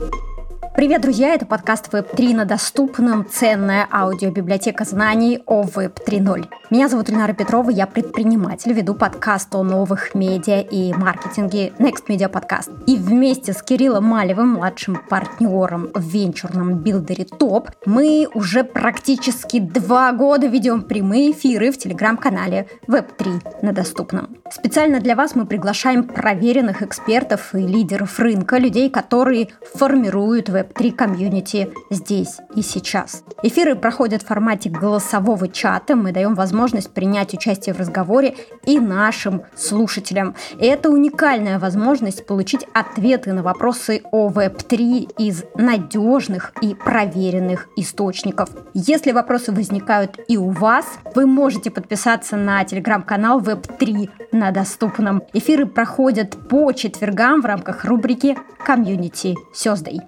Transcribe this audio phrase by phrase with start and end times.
[0.00, 0.33] you.
[0.74, 1.34] Привет, друзья!
[1.34, 3.24] Это подкаст Web3 на доступном.
[3.30, 6.48] Ценная аудиобиблиотека знаний о Web 3.0.
[6.70, 12.28] Меня зовут Ильнара Петрова, я предприниматель, веду подкаст о новых медиа и маркетинге Next Media
[12.28, 12.72] Podcast.
[12.88, 20.10] И вместе с Кириллом Малевым, младшим партнером в венчурном билдере ТОП, мы уже практически два
[20.10, 24.38] года ведем прямые эфиры в телеграм-канале Web3 на доступном.
[24.50, 30.92] Специально для вас мы приглашаем проверенных экспертов и лидеров рынка, людей, которые формируют Web Web3
[30.92, 33.22] комьюнити здесь и сейчас.
[33.42, 35.96] Эфиры проходят в формате голосового чата.
[35.96, 40.34] Мы даем возможность принять участие в разговоре и нашим слушателям.
[40.58, 48.50] И это уникальная возможность получить ответы на вопросы о Web3 из надежных и проверенных источников.
[48.72, 55.22] Если вопросы возникают и у вас, вы можете подписаться на телеграм-канал Web3 на доступном.
[55.32, 60.00] Эфиры проходят по четвергам в рамках рубрики «Community Thursday».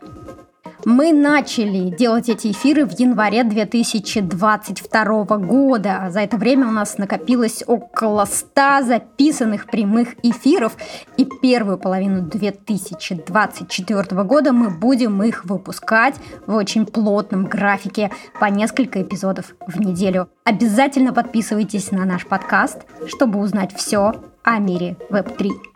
[0.89, 6.07] Мы начали делать эти эфиры в январе 2022 года.
[6.11, 10.77] За это время у нас накопилось около 100 записанных прямых эфиров,
[11.17, 16.15] и первую половину 2024 года мы будем их выпускать
[16.47, 20.29] в очень плотном графике по несколько эпизодов в неделю.
[20.45, 24.13] Обязательно подписывайтесь на наш подкаст, чтобы узнать все
[24.45, 25.76] о мире Web3.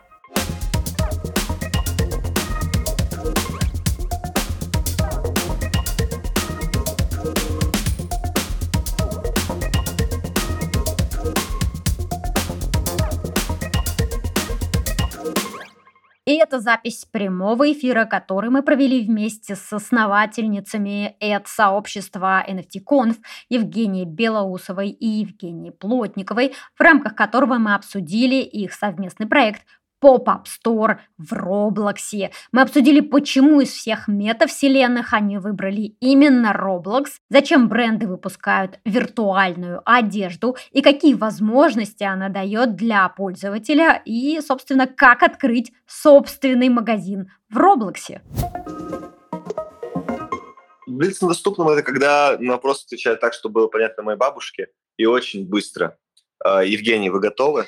[16.51, 24.89] Это запись прямого эфира, который мы провели вместе с основательницами от сообщества NFT-Conf Евгенией Белоусовой
[24.89, 29.63] и Евгенией Плотниковой, в рамках которого мы обсудили их совместный проект
[30.03, 32.31] Pop-Up Store в Роблоксе.
[32.53, 40.57] Мы обсудили, почему из всех метавселенных они выбрали именно Roblox, зачем бренды выпускают виртуальную одежду
[40.73, 48.23] и какие возможности она дает для пользователя и, собственно, как открыть собственный магазин в Роблоксе.
[50.87, 55.49] Блиц доступным это когда на вопрос отвечают так, чтобы было понятно моей бабушке и очень
[55.49, 55.97] быстро.
[56.45, 57.67] А, Евгений, вы готовы?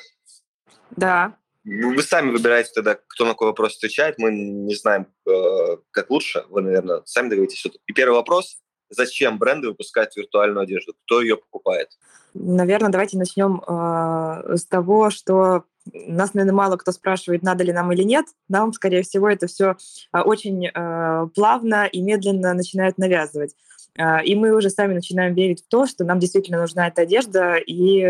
[0.91, 1.37] Да.
[1.65, 4.17] Вы сами выбираете тогда, кто на какой вопрос отвечает.
[4.17, 6.43] Мы не знаем, э, как лучше.
[6.49, 7.65] Вы, наверное, сами договоритесь.
[7.87, 8.57] И первый вопрос.
[8.89, 10.93] Зачем бренды выпускают виртуальную одежду?
[11.05, 11.89] Кто ее покупает?
[12.33, 17.91] Наверное, давайте начнем э, с того, что нас, наверное, мало кто спрашивает, надо ли нам
[17.91, 18.25] или нет.
[18.47, 19.75] Нам, скорее всего, это все
[20.13, 23.55] э, очень э, плавно и медленно начинают навязывать.
[23.97, 27.55] Э, и мы уже сами начинаем верить в то, что нам действительно нужна эта одежда,
[27.55, 28.01] и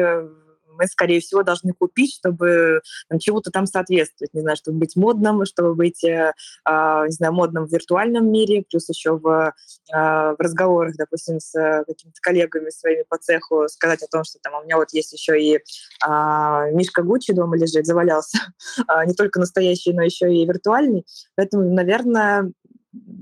[0.78, 4.34] мы, скорее всего, должны купить, чтобы там, чего-то там соответствовать.
[4.34, 6.34] Не знаю, чтобы быть модным, чтобы быть, э,
[6.68, 11.54] э, не знаю, модным в виртуальном мире, плюс еще в, э, в разговорах, допустим, с
[11.88, 15.40] какими-то коллегами своими по цеху сказать о том, что там у меня вот есть еще
[15.42, 18.38] и э, Мишка Гуччи дома лежит, завалялся.
[19.06, 21.06] Не только настоящий, но еще и виртуальный.
[21.36, 22.52] Поэтому, наверное,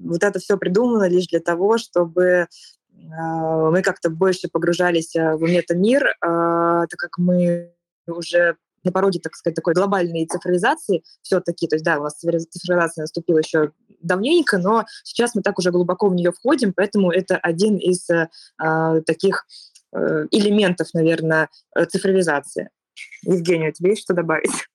[0.04, 2.48] вот это все придумано лишь для того, чтобы а,
[3.08, 7.74] мы как-то больше погружались а, в метамир, а, так как мы
[8.08, 13.04] уже на пороге, так сказать, такой глобальной цифровизации все-таки, то есть да, у нас цифровизация
[13.04, 17.78] наступила еще давненько, но сейчас мы так уже глубоко в нее входим, поэтому это один
[17.78, 18.28] из э,
[19.06, 19.46] таких
[19.94, 21.50] э, элементов, наверное,
[21.90, 22.70] цифровизации.
[23.22, 24.68] Евгения, у тебя есть что добавить?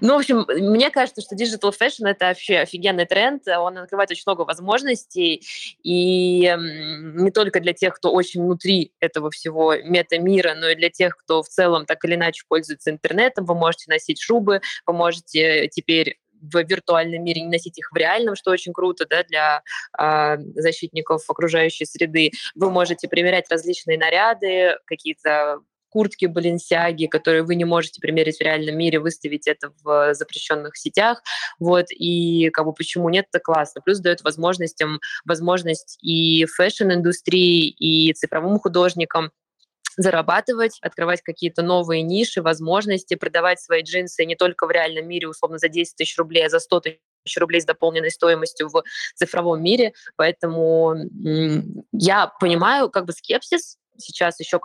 [0.00, 4.24] Ну, в общем, мне кажется, что digital fashion— это вообще офигенный тренд, он открывает очень
[4.26, 5.42] много возможностей,
[5.82, 11.16] и не только для тех, кто очень внутри этого всего мета-мира, но и для тех,
[11.16, 13.44] кто в целом так или иначе пользуется интернетом.
[13.44, 16.18] Вы можете носить шубы, вы можете теперь
[16.52, 19.62] в виртуальном мире, не носить их в реальном, что очень круто да, для
[19.98, 22.32] э, защитников окружающей среды.
[22.54, 25.60] Вы можете примерять различные наряды, какие-то
[25.94, 31.22] куртки Баленсиаги, которые вы не можете примерить в реальном мире, выставить это в запрещенных сетях.
[31.60, 33.80] Вот, и как бы почему нет, это классно.
[33.80, 39.30] Плюс дает возможностям, возможность и фэшн-индустрии, и цифровым художникам
[39.96, 45.58] зарабатывать, открывать какие-то новые ниши, возможности, продавать свои джинсы не только в реальном мире, условно,
[45.58, 48.82] за 10 тысяч рублей, а за 100 тысяч рублей с дополненной стоимостью в
[49.14, 49.92] цифровом мире.
[50.16, 50.96] Поэтому
[51.92, 54.58] я понимаю как бы скепсис сейчас еще,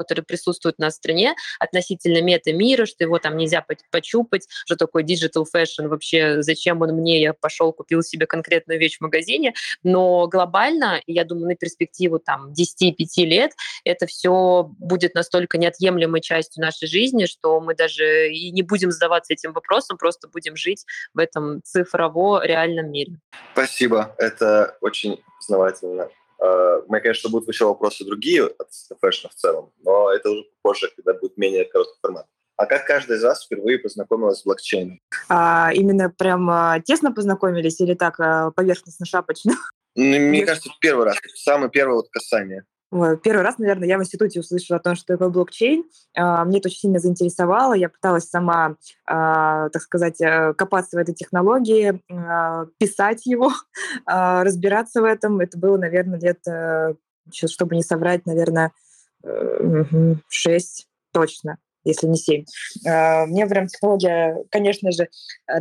[0.79, 5.87] у нас в стране относительно мета-мира, что его там нельзя почупать, что такое digital fashion,
[5.87, 9.53] вообще зачем он мне, я пошел, купил себе конкретную вещь в магазине,
[9.83, 12.93] но глобально, я думаю, на перспективу там 10-5
[13.25, 13.51] лет
[13.83, 19.33] это все будет настолько неотъемлемой частью нашей жизни, что мы даже и не будем задаваться
[19.33, 23.13] этим вопросом, просто будем жить в этом цифрово реальном мире.
[23.53, 26.09] Спасибо, это очень познавательно.
[26.39, 28.69] А, у меня, конечно, будут еще вопросы другие от
[29.01, 32.25] фэшна в целом, но это уже позже, когда будет менее короткий формат.
[32.55, 34.99] А как каждый из вас впервые познакомилась с блокчейном?
[35.29, 39.53] А, именно прям а, тесно познакомились или так а, поверхностно-шапочно?
[39.95, 42.65] Ну, мне кажется, первый раз, самое первое вот касание.
[42.91, 45.83] Первый раз, наверное, я в институте услышала о том, что такое блокчейн.
[46.15, 47.73] А, мне это очень сильно заинтересовало.
[47.73, 53.51] Я пыталась сама, а, так сказать, э, копаться в этой технологии, а, писать его,
[54.05, 55.39] разбираться в этом.
[55.39, 56.95] Это было, наверное, лет, э,
[57.31, 58.71] чтобы не соврать, наверное,
[59.23, 59.83] э,
[60.27, 61.57] шесть точно
[61.89, 62.45] если не 7.
[62.87, 65.07] А, мне прям технология, конечно же,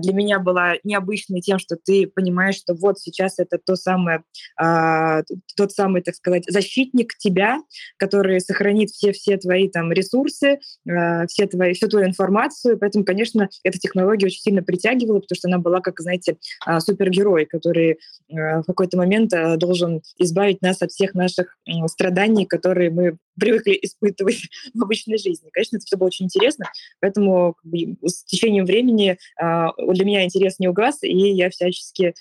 [0.00, 4.22] для меня была необычной тем, что ты понимаешь, что вот сейчас это то самое,
[4.60, 5.22] а,
[5.56, 7.58] тот самый, так сказать, защитник тебя,
[7.96, 12.78] который сохранит все-все твои там ресурсы, а, все твои, всю твою информацию.
[12.78, 16.36] Поэтому, конечно, эта технология очень сильно притягивала, потому что она была, как, знаете,
[16.78, 17.98] супергерой, который
[18.28, 24.42] в какой-то момент должен избавить нас от всех наших страданий, которые мы привыкли испытывать
[24.74, 25.48] в обычной жизни.
[25.52, 26.66] Конечно, это все было очень интересно,
[27.00, 32.14] поэтому как бы, с течением времени э, для меня интерес не угас, и я всячески,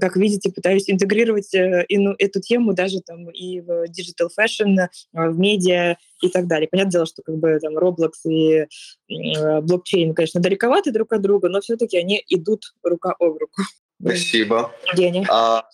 [0.00, 1.86] как видите, пытаюсь интегрировать э,
[2.18, 6.68] эту тему даже там и в digital fashion, э, в медиа и так далее.
[6.68, 8.66] Понятное дело, что как бы там Roblox и
[9.08, 13.62] блокчейн, конечно, далековаты друг от друга, но все-таки они идут рука об руку.
[14.00, 14.72] Спасибо.
[14.94, 15.26] Женя.
[15.30, 15.64] А...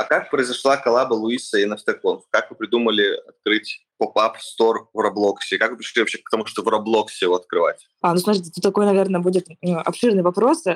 [0.00, 2.22] А как произошла коллаба Луиса и NFTConf?
[2.30, 5.58] Как вы придумали открыть pop-up store в Роблоксе?
[5.58, 7.86] Как вы пришли вообще к тому, что в Роблоксе его открывать?
[8.00, 10.66] А, ну, смотрите, тут такой, наверное, будет обширный вопрос.
[10.66, 10.72] Э,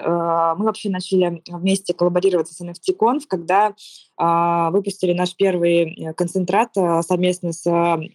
[0.59, 3.75] мы вообще начали вместе коллаборировать с NFTConf, когда
[4.19, 7.65] а, выпустили наш первый э, концентрат э, совместно с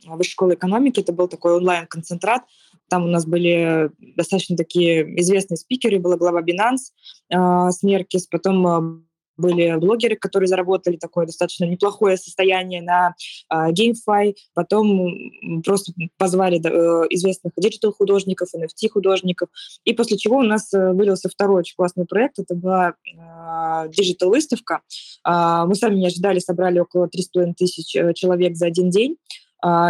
[0.05, 0.99] Высшей школой экономики.
[0.99, 2.43] Это был такой онлайн-концентрат.
[2.87, 5.97] Там у нас были достаточно такие известные спикеры.
[5.97, 9.08] Была глава Binance Смеркис, потом
[9.39, 13.15] были блогеры, которые заработали такое достаточно неплохое состояние на
[13.49, 19.49] э, GameFi, потом просто позвали э, известных digital-художников, NFT-художников,
[19.85, 24.81] и после чего у нас э, вылился второй очень классный проект, это была э, digital-выставка.
[25.27, 29.17] Э, мы сами не ожидали, собрали около 3,5 тысяч э, человек за один день,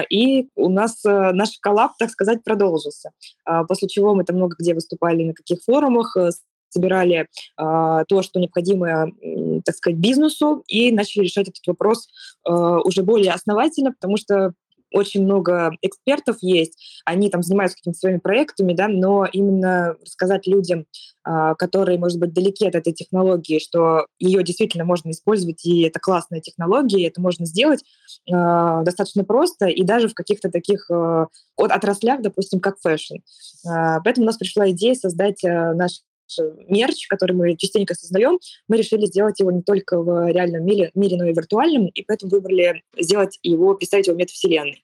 [0.09, 3.11] и у нас э, наш коллаб, так сказать, продолжился.
[3.67, 6.17] После чего мы там много где выступали на каких форумах,
[6.69, 7.25] собирали э,
[7.57, 12.07] то, что необходимо, э, так сказать, бизнесу, и начали решать этот вопрос
[12.47, 14.53] э, уже более основательно, потому что
[14.91, 20.87] очень много экспертов есть, они там занимаются какими-то своими проектами, да, но именно рассказать людям,
[21.23, 26.41] которые, может быть, далеки от этой технологии, что ее действительно можно использовать, и это классная
[26.41, 27.83] технология, и это можно сделать
[28.25, 30.89] достаточно просто, и даже в каких-то таких
[31.55, 33.17] отраслях, допустим, как фэшн.
[33.63, 36.01] Поэтому у нас пришла идея создать наш
[36.67, 41.17] мерч, который мы частенько создаем, мы решили сделать его не только в реальном мире, мире
[41.17, 44.83] но и виртуальном, и поэтому выбрали сделать его, представить его в метавселенной.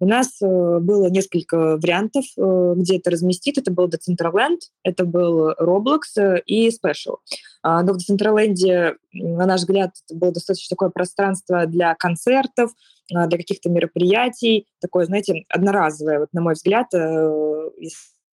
[0.00, 3.58] У нас э, было несколько вариантов, э, где это разместить.
[3.58, 7.16] Это был Decentraland, это был Roblox э, и Spatial.
[7.62, 12.72] А, но в Decentraland, на наш взгляд, это было достаточно такое пространство для концертов,
[13.08, 17.70] для каких-то мероприятий, такое, знаете, одноразовое, вот, на мой взгляд, э,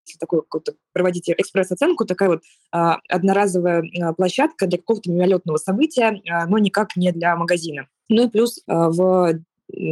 [0.06, 6.22] если такую какую-то проводите экспресс-оценку, такая вот а, одноразовая а, площадка для какого-то мимолетного события,
[6.30, 7.88] а, но никак не для магазина.
[8.10, 9.40] Ну и плюс а, в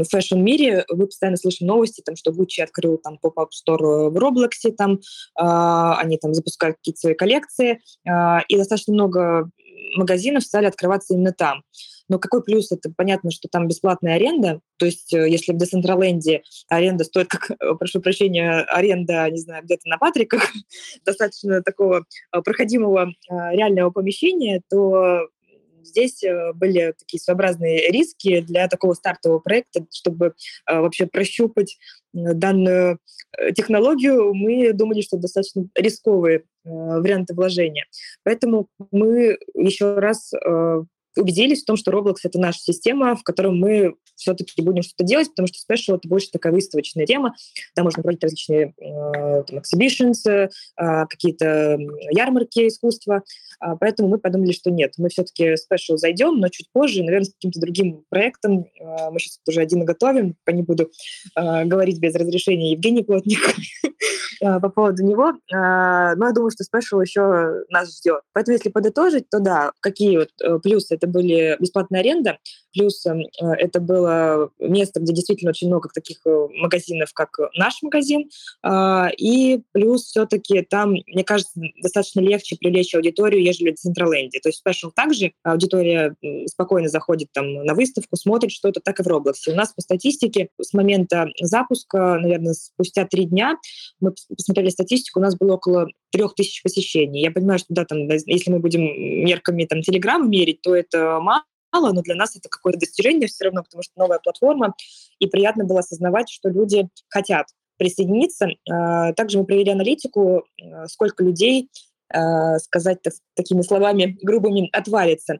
[0.09, 4.95] фэшн-мире вы постоянно слышите новости, там, что Gucci открыл там pop-up store в Роблоксе, там,
[4.95, 4.97] э,
[5.37, 8.11] они там запускают какие-то свои коллекции, э,
[8.47, 9.49] и достаточно много
[9.95, 11.63] магазинов стали открываться именно там.
[12.09, 12.71] Но какой плюс?
[12.71, 14.59] Это понятно, что там бесплатная аренда.
[14.77, 19.63] То есть э, если в Децентраленде аренда стоит, как, э, прошу прощения, аренда, не знаю,
[19.63, 20.41] где-то на Патриках,
[21.05, 25.27] достаточно такого э, проходимого реального помещения, то
[25.83, 26.23] здесь
[26.55, 30.33] были такие своеобразные риски для такого стартового проекта, чтобы
[30.67, 31.77] вообще прощупать
[32.13, 32.99] данную
[33.55, 34.33] технологию.
[34.33, 37.85] Мы думали, что достаточно рисковые варианты вложения.
[38.23, 40.31] Поэтому мы еще раз
[41.15, 45.29] убедились в том, что Roblox— это наша система, в которой мы все-таки будем что-то делать,
[45.29, 47.35] потому что Special— это больше такая выставочная тема.
[47.75, 50.49] Там можно проводить различные э, там, exhibitions, э,
[51.07, 51.77] какие-то
[52.11, 53.23] ярмарки искусства.
[53.63, 57.33] Э, поэтому мы подумали, что нет, мы все-таки Special зайдем, но чуть позже, наверное, с
[57.33, 58.67] каким-то другим проектом.
[58.79, 60.91] Э, мы сейчас уже один готовим, пока не буду
[61.35, 63.89] э, говорить без разрешения Евгения Плотника э,
[64.39, 65.33] по поводу него.
[65.51, 68.21] Э, но я думаю, что Special еще нас ждет.
[68.33, 70.95] Поэтому, если подытожить, то да, какие вот э, плюсы?
[70.95, 72.37] Это были бесплатная аренда,
[72.73, 78.29] плюс э, это было место, где действительно очень много таких э, магазинов, как наш магазин,
[78.63, 84.39] а, и плюс все-таки там, мне кажется, достаточно легче привлечь аудиторию, ежели в Централенде.
[84.39, 86.15] То есть Special также аудитория
[86.47, 89.33] спокойно заходит там на выставку, смотрит что-то, так и в Roblox.
[89.47, 93.57] У нас по статистике с момента запуска, наверное, спустя три дня,
[93.99, 97.21] мы посмотрели статистику, у нас было около трех тысяч посещений.
[97.21, 101.93] Я понимаю, что да, там, если мы будем мерками там, Телеграма мерить, то это мало,
[101.93, 104.73] но для нас это какое-то достижение все равно, потому что новая платформа,
[105.19, 108.49] и приятно было осознавать, что люди хотят присоединиться.
[108.69, 111.69] А, также мы провели аналитику, а, сколько людей
[112.11, 115.39] а, сказать так, такими словами грубыми, отвалится.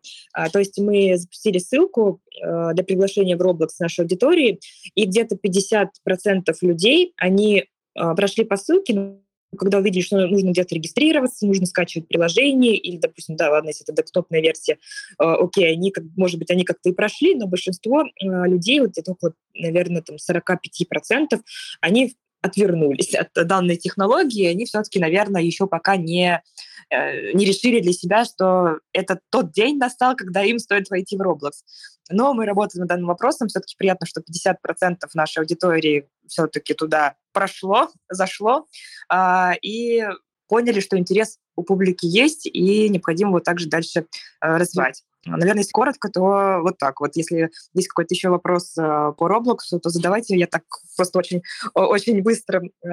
[0.54, 4.60] То есть мы запустили ссылку для приглашения в Roblox нашей аудитории,
[4.96, 5.88] и где-то 50%
[6.62, 7.66] людей, они
[8.16, 9.20] прошли по ссылке,
[9.58, 14.02] когда увидели, что нужно где-то регистрироваться, нужно скачивать приложение, или, допустим, да, ладно, если это
[14.02, 18.26] десктопная версия, э, окей, они, как, может быть, они как-то и прошли, но большинство э,
[18.48, 21.40] людей, вот где-то около, наверное, там 45%,
[21.82, 26.42] они отвернулись от данной технологии, они все-таки, наверное, еще пока не,
[26.90, 31.22] э, не решили для себя, что это тот день настал, когда им стоит войти в
[31.22, 31.52] Roblox.
[32.10, 33.48] Но мы работаем над данным вопросом.
[33.48, 34.56] Все-таки приятно, что 50%
[35.14, 38.66] нашей аудитории все-таки туда прошло, зашло,
[39.10, 40.04] а, и
[40.48, 44.06] поняли, что интерес у публики есть, и необходимо его также дальше э,
[44.42, 45.04] развивать.
[45.26, 47.00] Наверное, если коротко, то вот так.
[47.02, 48.82] Вот если есть какой-то еще вопрос э,
[49.18, 50.38] по Roblox, то задавайте.
[50.38, 50.64] Я так
[50.96, 51.42] просто очень,
[51.74, 52.88] очень быстро э,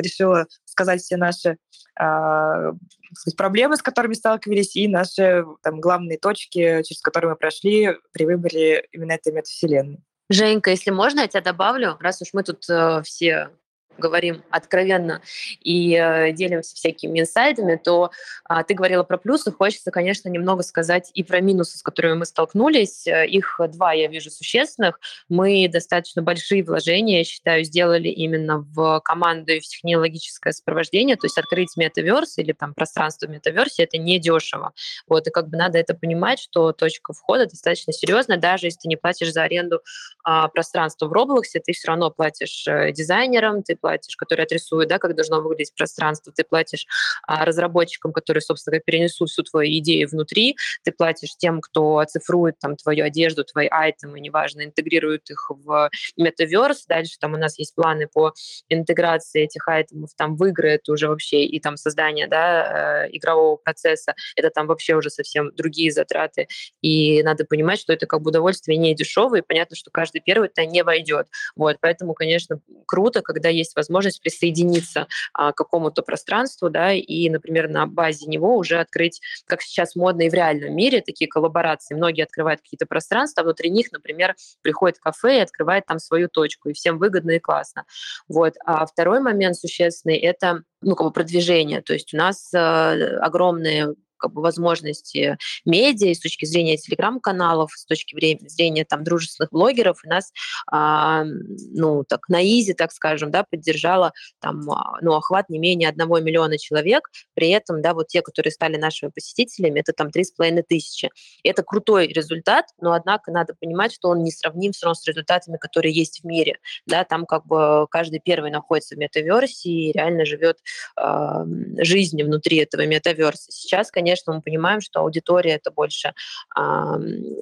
[0.00, 1.56] решила сказать все наши
[2.00, 2.72] э,
[3.12, 8.24] сказать, проблемы, с которыми сталкивались, и наши там, главные точки, через которые мы прошли при
[8.24, 9.98] выборе именно этой метавселенной.
[10.30, 13.50] Женька, если можно, я тебя добавлю, раз уж мы тут э, все
[13.98, 15.22] говорим откровенно
[15.60, 18.10] и э, делимся всякими инсайдами, то
[18.48, 22.26] э, ты говорила про плюсы, хочется, конечно, немного сказать и про минусы, с которыми мы
[22.26, 23.06] столкнулись.
[23.06, 25.00] Э, их два я вижу существенных.
[25.28, 31.26] Мы достаточно большие вложения, я считаю, сделали именно в команду и в технологическое сопровождение, то
[31.26, 34.72] есть открыть метаверс или там пространство метаверсе это не дешево.
[35.08, 38.88] Вот, и как бы надо это понимать, что точка входа достаточно серьезная, даже если ты
[38.88, 39.82] не платишь за аренду
[40.24, 44.98] а, пространства в Roblox, ты все равно платишь э, дизайнерам, ты платишь, которые отрисуют, да,
[44.98, 46.86] как должно выглядеть пространство, ты платишь
[47.26, 52.76] а, разработчикам, которые, собственно, перенесут всю твою идею внутри, ты платишь тем, кто оцифрует там
[52.76, 56.86] твою одежду, твои айтемы, неважно, интегрирует их в метаверс.
[56.86, 58.32] Дальше там у нас есть планы по
[58.68, 63.56] интеграции этих айтемов там в игры, это уже вообще и там создание, да, э, игрового
[63.56, 66.48] процесса, это там вообще уже совсем другие затраты.
[66.80, 70.48] И надо понимать, что это как бы удовольствие не дешевое, и понятно, что каждый первый
[70.48, 71.28] это не войдет.
[71.56, 77.68] Вот, поэтому, конечно, круто, когда есть возможность присоединиться а, к какому-то пространству, да, и, например,
[77.68, 81.94] на базе него уже открыть, как сейчас модно и в реальном мире, такие коллаборации.
[81.94, 86.68] Многие открывают какие-то пространства, а внутри них, например, приходит кафе и открывает там свою точку,
[86.68, 87.84] и всем выгодно и классно.
[88.28, 88.54] Вот.
[88.64, 91.80] А второй момент существенный— это ну, как бы продвижение.
[91.82, 93.94] То есть у нас э, огромные
[94.24, 98.16] как бы, возможности медиа, и с точки зрения телеграм-каналов, с точки
[98.48, 100.32] зрения там, дружественных блогеров, и нас,
[100.72, 105.90] а, ну, так, на изи, так скажем, да, поддержала там, а, ну, охват не менее
[105.90, 110.24] одного миллиона человек, при этом, да, вот те, которые стали нашими посетителями, это там три
[110.24, 111.10] с половиной тысячи.
[111.42, 116.22] Это крутой результат, но, однако, надо понимать, что он не сравним с результатами, которые есть
[116.22, 120.60] в мире, да, там как бы каждый первый находится в метаверсе и реально живет
[120.98, 121.44] э,
[121.78, 123.52] жизнью внутри этого метаверса.
[123.52, 126.14] Сейчас, конечно, конечно, мы понимаем, что аудитория это больше
[126.56, 126.62] э,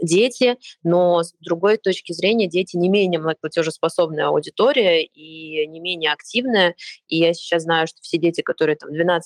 [0.00, 6.74] дети, но с другой точки зрения дети не менее платежеспособная аудитория и не менее активная.
[7.08, 9.20] И я сейчас знаю, что все дети, которые там 12-15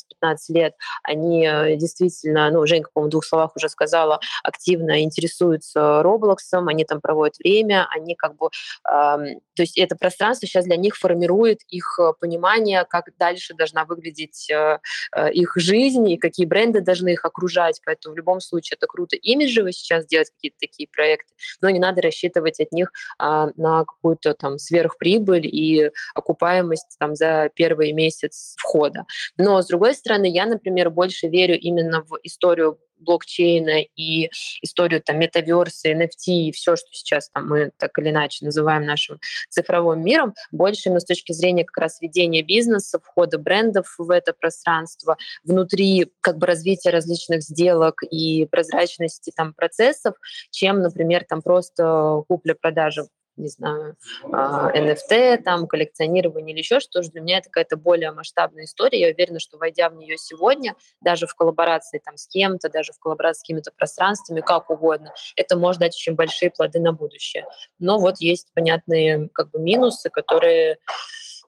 [0.48, 6.68] лет, они э, действительно, ну, Женька, по-моему, в двух словах уже сказала, активно интересуются Роблоксом,
[6.68, 8.48] они там проводят время, они как бы...
[8.88, 9.16] Э,
[9.56, 14.50] то есть это пространство сейчас для них формирует их э, понимание, как дальше должна выглядеть
[14.50, 14.78] э,
[15.14, 19.16] э, их жизнь и какие бренды должны их окружать, поэтому в любом случае это круто
[19.16, 24.34] имиджево сейчас делать какие-то такие проекты, но не надо рассчитывать от них а, на какую-то
[24.34, 29.04] там сверхприбыль и окупаемость там за первый месяц входа.
[29.36, 34.30] Но с другой стороны, я, например, больше верю именно в историю блокчейна и
[34.62, 39.20] историю там метаверса, NFT и все, что сейчас там мы так или иначе называем нашим
[39.48, 44.32] цифровым миром, больше именно с точки зрения как раз ведения бизнеса, входа брендов в это
[44.32, 50.14] пространство, внутри как бы развития различных сделок и прозрачности там процессов,
[50.50, 57.20] чем, например, там просто купля-продажа не знаю, NFT, а, там, коллекционирование или еще что-то, для
[57.20, 59.00] меня это какая-то более масштабная история.
[59.00, 62.98] Я уверена, что войдя в нее сегодня, даже в коллаборации там, с кем-то, даже в
[62.98, 67.46] коллаборации с какими-то пространствами, как угодно, это может дать очень большие плоды на будущее.
[67.78, 70.78] Но вот есть понятные как бы минусы, которые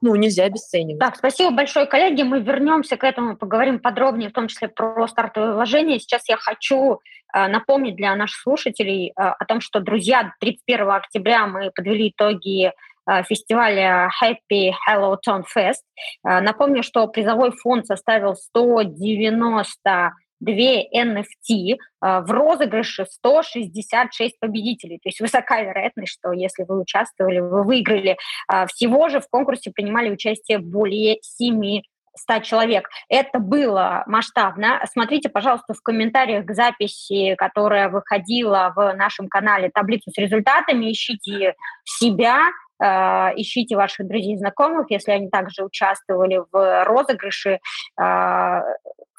[0.01, 1.01] ну, нельзя обесценивать.
[1.01, 2.23] Так, спасибо большое, коллеги.
[2.23, 5.99] Мы вернемся к этому, поговорим подробнее, в том числе про стартовые вложения.
[5.99, 7.01] Сейчас я хочу
[7.35, 12.67] э, напомнить для наших слушателей э, о том, что, друзья, 31 октября мы подвели итоги
[12.67, 15.83] э, фестиваля Happy Hello Tone Fest.
[16.23, 24.99] Напомню, что призовой фонд составил 190 две NFT, а, в розыгрыше 166 победителей.
[25.03, 28.17] То есть высокая вероятность, что если вы участвовали, вы выиграли.
[28.47, 31.83] А, всего же в конкурсе принимали участие более 7
[32.19, 32.89] 100 человек.
[33.09, 34.81] Это было масштабно.
[34.91, 41.55] Смотрите, пожалуйста, в комментариях к записи, которая выходила в нашем канале, таблицу с результатами, ищите
[41.85, 42.41] себя,
[42.81, 47.61] а, ищите ваших друзей и знакомых, если они также участвовали в розыгрыше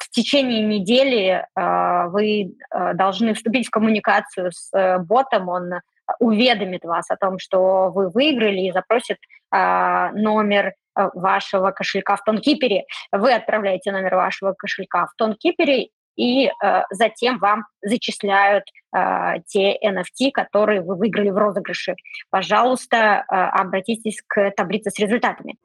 [0.00, 5.72] в течение недели э, вы э, должны вступить в коммуникацию с э, ботом, он
[6.18, 9.18] уведомит вас о том, что вы выиграли и запросит
[9.52, 12.84] номер вашего кошелька в Тонкипере.
[13.12, 15.90] Вы отправляете номер вашего кошелька в Тонкипере,
[16.20, 16.50] и э,
[16.90, 18.64] затем вам зачисляют
[18.94, 21.94] э, те NFT, которые вы выиграли в розыгрыше.
[22.28, 25.56] Пожалуйста, э, обратитесь к таблице с результатами.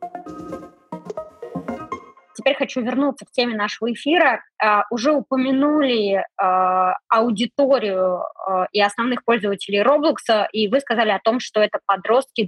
[2.36, 4.44] Теперь хочу вернуться к теме нашего эфира.
[4.64, 11.40] Uh, уже упомянули uh, аудиторию uh, и основных пользователей Roblox, и вы сказали о том,
[11.40, 12.48] что это подростки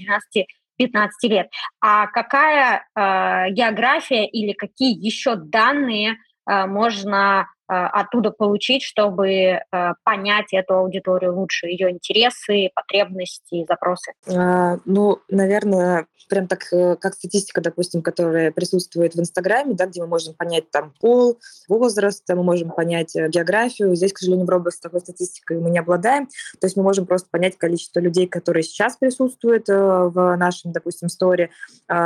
[0.79, 1.49] 12-15 лет.
[1.81, 10.75] А какая география или какие еще данные можно а, оттуда получить, чтобы а, понять эту
[10.75, 14.13] аудиторию лучше, ее интересы, потребности, запросы?
[14.27, 20.01] А, ну, наверное, прям так, э, как статистика, допустим, которая присутствует в Инстаграме, да, где
[20.01, 23.95] мы можем понять там пол, возраст, мы можем понять э, географию.
[23.95, 26.27] Здесь, к сожалению, в Roblox такой статистикой мы не обладаем.
[26.59, 31.09] То есть мы можем просто понять количество людей, которые сейчас присутствуют э, в нашем, допустим,
[31.09, 31.49] сторе,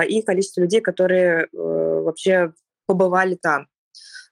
[0.08, 2.53] и количество людей, которые вообще
[2.86, 3.68] побывали там.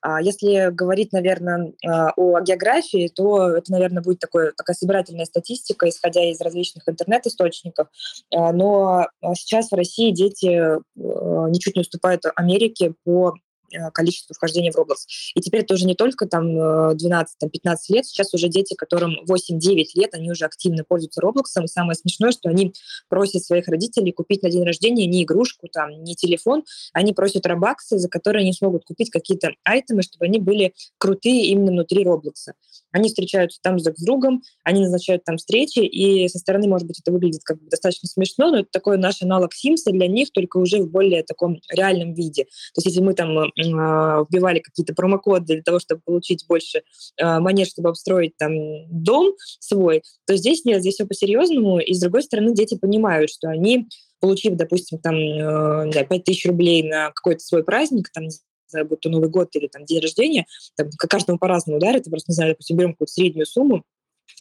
[0.01, 5.89] А если говорить, наверное, а, о географии, то это, наверное, будет такое, такая собирательная статистика,
[5.89, 7.87] исходя из различных интернет-источников.
[8.33, 13.33] А, но сейчас в России дети ничуть не уступают Америке по
[13.93, 14.95] количество вхождения в Roblox.
[15.35, 16.47] И теперь это уже не только там
[16.91, 21.63] 12-15 э, лет, сейчас уже дети, которым 8-9 лет, они уже активно пользуются Roblox.
[21.63, 22.73] И самое смешное, что они
[23.09, 27.97] просят своих родителей купить на день рождения не игрушку, там, не телефон, они просят робаксы,
[27.97, 32.53] за которые они смогут купить какие-то айтемы, чтобы они были крутые именно внутри Roblox.
[32.91, 36.99] Они встречаются там друг с другом, они назначают там встречи, и со стороны, может быть,
[36.99, 40.57] это выглядит как бы достаточно смешно, но это такой наш аналог Симса для них, только
[40.57, 42.45] уже в более таком реальном виде.
[42.45, 46.83] То есть если мы там э, вбивали какие-то промокоды для того, чтобы получить больше
[47.17, 48.51] э, монет, чтобы обстроить там
[48.89, 53.49] дом свой, то здесь нет, здесь все по-серьезному, и с другой стороны дети понимают, что
[53.49, 53.87] они
[54.19, 58.25] получив, допустим, там, э, 5 тысяч рублей на какой-то свой праздник, там,
[58.87, 60.45] будь то Новый год или там день рождения,
[60.75, 63.83] там, каждому по-разному ударит, я просто не знаю, допустим, берем какую-то среднюю сумму,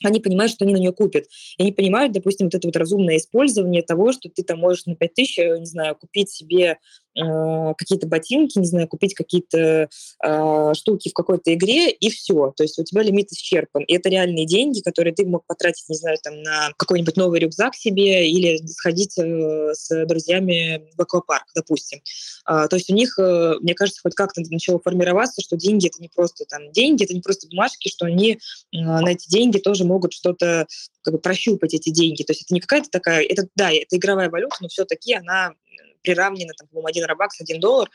[0.05, 1.25] они понимают, что они на нее купят.
[1.57, 4.95] И они понимают, допустим, вот это вот разумное использование того, что ты там можешь на
[4.95, 6.79] 5 тысяч, не знаю, купить себе
[7.17, 9.89] э, какие-то ботинки, не знаю, купить какие-то
[10.25, 12.53] э, штуки в какой-то игре, и все.
[12.57, 13.83] То есть у тебя лимит исчерпан.
[13.85, 17.75] И это реальные деньги, которые ты мог потратить, не знаю, там на какой-нибудь новый рюкзак
[17.75, 22.01] себе или сходить э, с друзьями в аквапарк, допустим.
[22.49, 26.01] Э, то есть у них, э, мне кажется, хоть как-то начало формироваться, что деньги— это
[26.01, 28.39] не просто там деньги, это не просто бумажки, что они э,
[28.73, 30.67] на эти деньги тоже могут что-то
[31.03, 32.23] как бы прощупать эти деньги.
[32.23, 35.53] То есть это не какая-то такая, это да, это игровая валюта, но все-таки она
[36.03, 37.91] приравнена, там, по-моему, один рабакс, один доллар,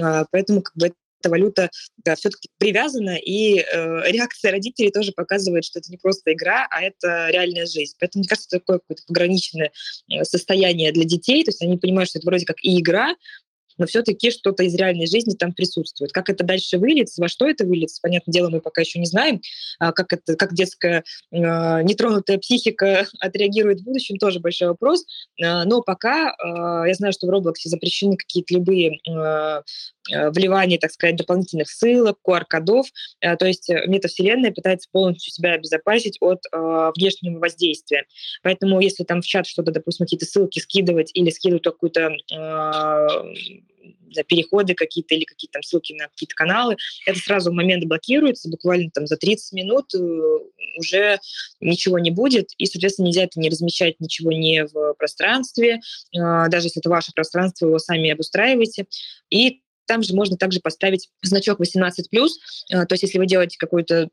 [0.00, 1.70] а, поэтому как бы эта валюта
[2.04, 3.64] да, все-таки привязана, и э,
[4.10, 7.96] реакция родителей тоже показывает, что это не просто игра, а это реальная жизнь.
[7.98, 9.72] Поэтому, мне кажется, это такое какое-то пограничное
[10.10, 13.16] э, состояние для детей, то есть они понимают, что это вроде как и игра,
[13.78, 16.12] но все-таки что-то из реальной жизни там присутствует.
[16.12, 19.40] Как это дальше выльется, во что это выльется, понятное дело, мы пока еще не знаем.
[19.78, 21.36] А как, это, как детская э,
[21.82, 25.04] нетронутая психика отреагирует в будущем, тоже большой вопрос.
[25.40, 29.62] Э, но пока э, я знаю, что в Roblox запрещены какие-то любые э,
[30.10, 32.86] Э, вливание, так сказать, дополнительных ссылок, QR-кодов.
[33.20, 36.40] Э, то есть э, метавселенная пытается полностью себя обезопасить от
[36.96, 38.04] внешнего воздействия.
[38.42, 42.10] Поэтому если там в чат что-то, допустим, какие-то ссылки скидывать или скидывать какую-то
[44.12, 48.48] за переходы какие-то или какие-то там ссылки на какие-то каналы, это сразу в момент блокируется,
[48.48, 49.94] буквально там за 30 минут
[50.76, 51.18] уже
[51.60, 55.80] ничего не будет, и, соответственно, нельзя это не размещать ничего не в пространстве,
[56.12, 58.86] даже если это ваше пространство, вы его сами обустраиваете,
[59.30, 64.08] и там же можно также поставить значок 18+, э, то есть если вы делаете какое-то,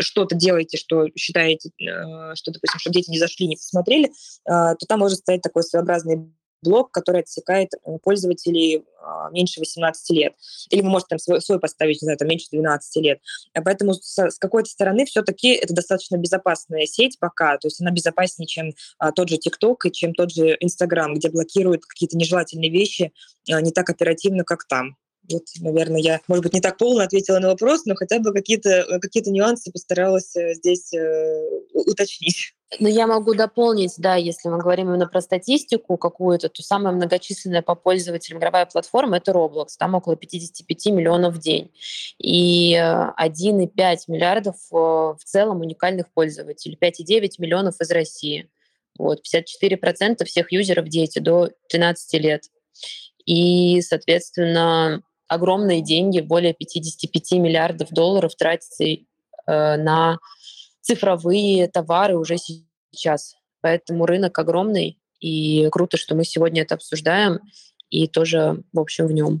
[0.00, 4.10] что-то делаете, что считаете, э, что, допустим, чтобы дети не зашли, не посмотрели, э,
[4.46, 7.70] то там может стоять такой своеобразный блок, который отсекает
[8.02, 8.84] пользователей
[9.32, 10.34] меньше 18 лет.
[10.70, 13.20] Или вы можете там свой, свой поставить, не знаю, там меньше 12 лет.
[13.52, 18.46] Поэтому с, с какой-то стороны все-таки это достаточно безопасная сеть пока, то есть она безопаснее,
[18.46, 23.12] чем а, тот же TikTok и чем тот же Instagram, где блокируют какие-то нежелательные вещи
[23.50, 24.96] а, не так оперативно, как там.
[25.30, 28.70] Вот, наверное, я, может быть, не так полно ответила на вопрос, но хотя бы какие-то
[28.70, 32.54] э, какие нюансы постаралась э, здесь э, уточнить.
[32.80, 37.62] Ну, я могу дополнить, да, если мы говорим именно про статистику какую-то, то самая многочисленная
[37.62, 39.68] по пользователям игровая платформа— это Roblox.
[39.78, 41.70] Там около 55 миллионов в день.
[42.18, 46.76] И 1,5 миллиардов в целом уникальных пользователей.
[46.80, 48.50] 5,9 миллионов из России.
[48.98, 52.44] Вот, 54% всех юзеров дети до 13 лет.
[53.24, 58.96] И, соответственно, огромные деньги, более 55 миллиардов долларов тратится э,
[59.46, 60.18] на
[60.80, 63.34] цифровые товары уже сейчас.
[63.60, 67.40] Поэтому рынок огромный, и круто, что мы сегодня это обсуждаем
[67.90, 69.40] и тоже, в общем, в нем.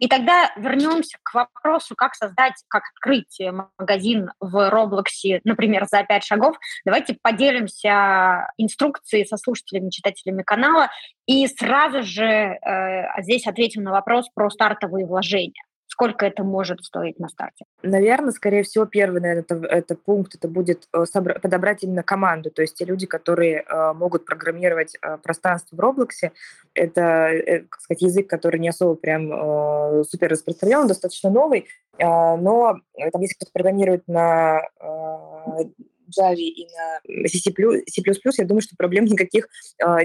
[0.00, 3.38] И тогда вернемся к вопросу, как создать, как открыть
[3.78, 6.56] магазин в Роблоксе, например, за пять шагов.
[6.84, 10.90] Давайте поделимся инструкцией со слушателями, читателями канала
[11.26, 15.62] и сразу же э, здесь ответим на вопрос про стартовые вложения
[16.00, 17.66] сколько это может стоить на старте?
[17.82, 22.62] Наверное, скорее всего, первый, наверное, это, это пункт, это будет э, подобрать именно команду, то
[22.62, 26.32] есть те люди, которые э, могут программировать э, пространство в Роблоксе,
[26.72, 31.66] это, как сказать, язык, который не особо прям супер распространен, достаточно новый,
[31.98, 32.78] но
[33.12, 38.02] там, если кто-то программирует на Java и на C++, C++,
[38.38, 39.48] я думаю, что проблем никаких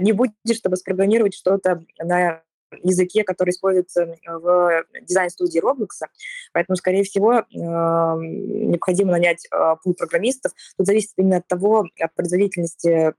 [0.02, 2.42] не будет, чтобы спрограммировать что-то на
[2.84, 6.08] языке, который используется в дизайн-студии Roblox.
[6.54, 10.52] Поэтому, скорее всего, необходимо нанять а, пул программистов.
[10.78, 13.14] Тут зависит именно от того, от производительности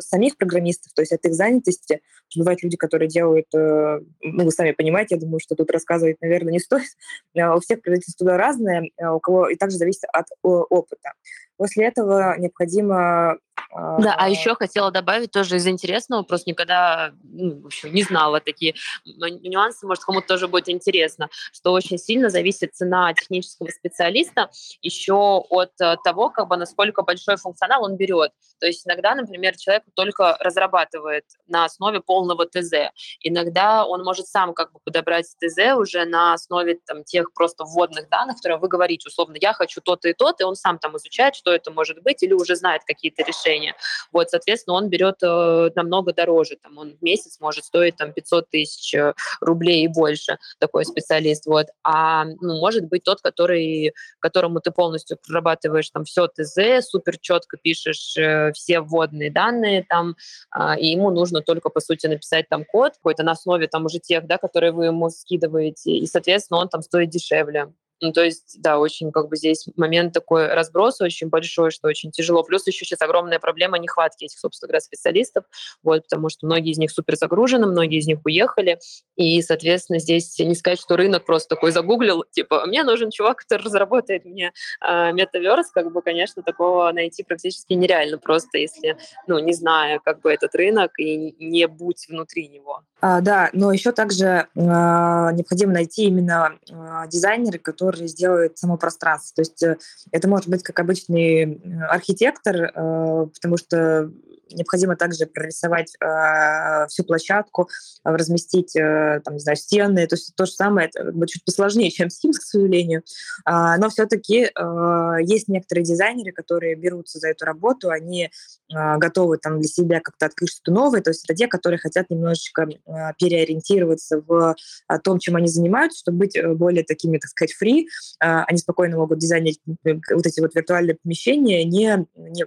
[0.00, 2.00] самих программистов, то есть от их занятости.
[2.36, 6.52] Бывают люди, которые делают, э, ну, вы сами понимаете, я думаю, что тут рассказывать, наверное,
[6.52, 6.88] не стоит.
[7.34, 11.12] У всех производительство туда разное, у кого и также зависит от опыта.
[11.56, 13.38] После этого необходимо
[13.74, 18.40] да, а еще хотела добавить тоже из интересного, просто никогда ну, в общем, не знала
[18.40, 24.50] такие нюансы, может, кому-то тоже будет интересно, что очень сильно зависит цена технического специалиста
[24.82, 25.14] еще
[25.48, 28.32] от э, того, как бы, насколько большой функционал он берет.
[28.60, 32.90] То есть иногда, например, человек только разрабатывает на основе полного ТЗ.
[33.20, 38.08] Иногда он может сам как бы подобрать ТЗ уже на основе там, тех просто вводных
[38.08, 41.34] данных, которые вы говорите, условно, я хочу то-то и то-то, и он сам там изучает,
[41.34, 43.74] что это может быть, или уже знает какие-то решения.
[44.12, 46.56] Вот, соответственно, он берет э, намного дороже.
[46.62, 51.46] Там он в месяц может стоить там 500 тысяч э, рублей и больше, такой специалист.
[51.46, 51.66] Вот.
[51.82, 57.56] А ну, может быть тот, который, которому ты полностью прорабатываешь там все ТЗ, супер четко
[57.56, 59.41] пишешь э, все вводные данные
[59.88, 60.16] там,
[60.56, 63.98] э, и ему нужно только, по сути, написать там код какой-то на основе там уже
[63.98, 67.72] тех, да, которые вы ему скидываете, и, соответственно, он там стоит дешевле.
[68.02, 72.10] Ну, то есть, да, очень как бы здесь момент такой разброс очень большой, что очень
[72.10, 72.42] тяжело.
[72.42, 75.44] Плюс еще сейчас огромная проблема нехватки этих, собственно говоря, специалистов,
[75.84, 78.80] вот, потому что многие из них супер загружены, многие из них уехали,
[79.14, 83.62] и, соответственно, здесь не сказать, что рынок просто такой загуглил, типа, мне нужен чувак, который
[83.62, 88.96] разработает мне э, метаверс, как бы, конечно, такого найти практически нереально просто, если,
[89.28, 92.82] ну, не зная, как бы, этот рынок и не будь внутри него.
[93.00, 99.36] А, да, но еще также э, необходимо найти именно э, дизайнеры, которые сделают само пространство.
[99.36, 99.78] То есть э,
[100.10, 104.10] это может быть как обычный архитектор, э, потому что
[104.52, 107.68] необходимо также прорисовать э, всю площадку,
[108.04, 110.06] разместить, э, там, не знаю, стены.
[110.06, 113.02] То есть то же самое, это как бы чуть посложнее, чем Sims, к сожалению.
[113.48, 119.38] Э, но все-таки э, есть некоторые дизайнеры, которые берутся за эту работу, они э, готовы
[119.38, 121.00] там для себя как-то открыть что-то новое.
[121.00, 124.54] То есть это те, которые хотят немножечко э, переориентироваться в
[124.86, 127.88] о том, чем они занимаются, чтобы быть э, более такими, так сказать, фри.
[128.22, 132.44] Э, они спокойно могут дизайнить вот эти вот виртуальные помещения, не, не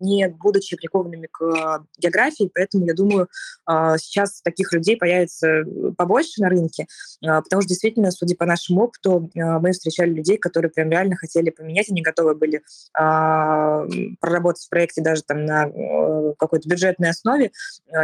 [0.00, 3.28] не будучи прикованными к э, географии, поэтому, я думаю,
[3.66, 5.64] а, сейчас таких людей появится э,
[5.96, 6.86] побольше на рынке,
[7.24, 11.16] а, потому что действительно, судя по нашему опыту, а, мы встречали людей, которые прям реально
[11.16, 17.52] хотели поменять, они готовы были проработать в проекте даже там на э, какой-то бюджетной основе,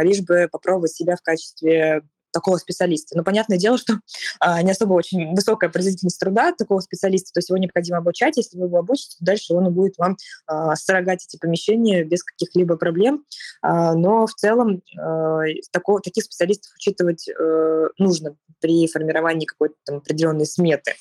[0.01, 2.03] лишь бы попробовать себя в качестве
[2.37, 3.17] такого специалиста.
[3.17, 3.99] Но понятное дело, что
[4.39, 8.37] а, не особо очень высокая производительность труда такого специалиста, то есть его необходимо обучать.
[8.37, 12.77] Если вы его обучите, то дальше он будет вам а, строгать эти помещения без каких-либо
[12.77, 13.25] проблем.
[13.61, 19.97] А, но в целом а, такого, таких специалистов учитывать а, нужно при формировании какой-то там
[19.97, 20.93] определенной сметы.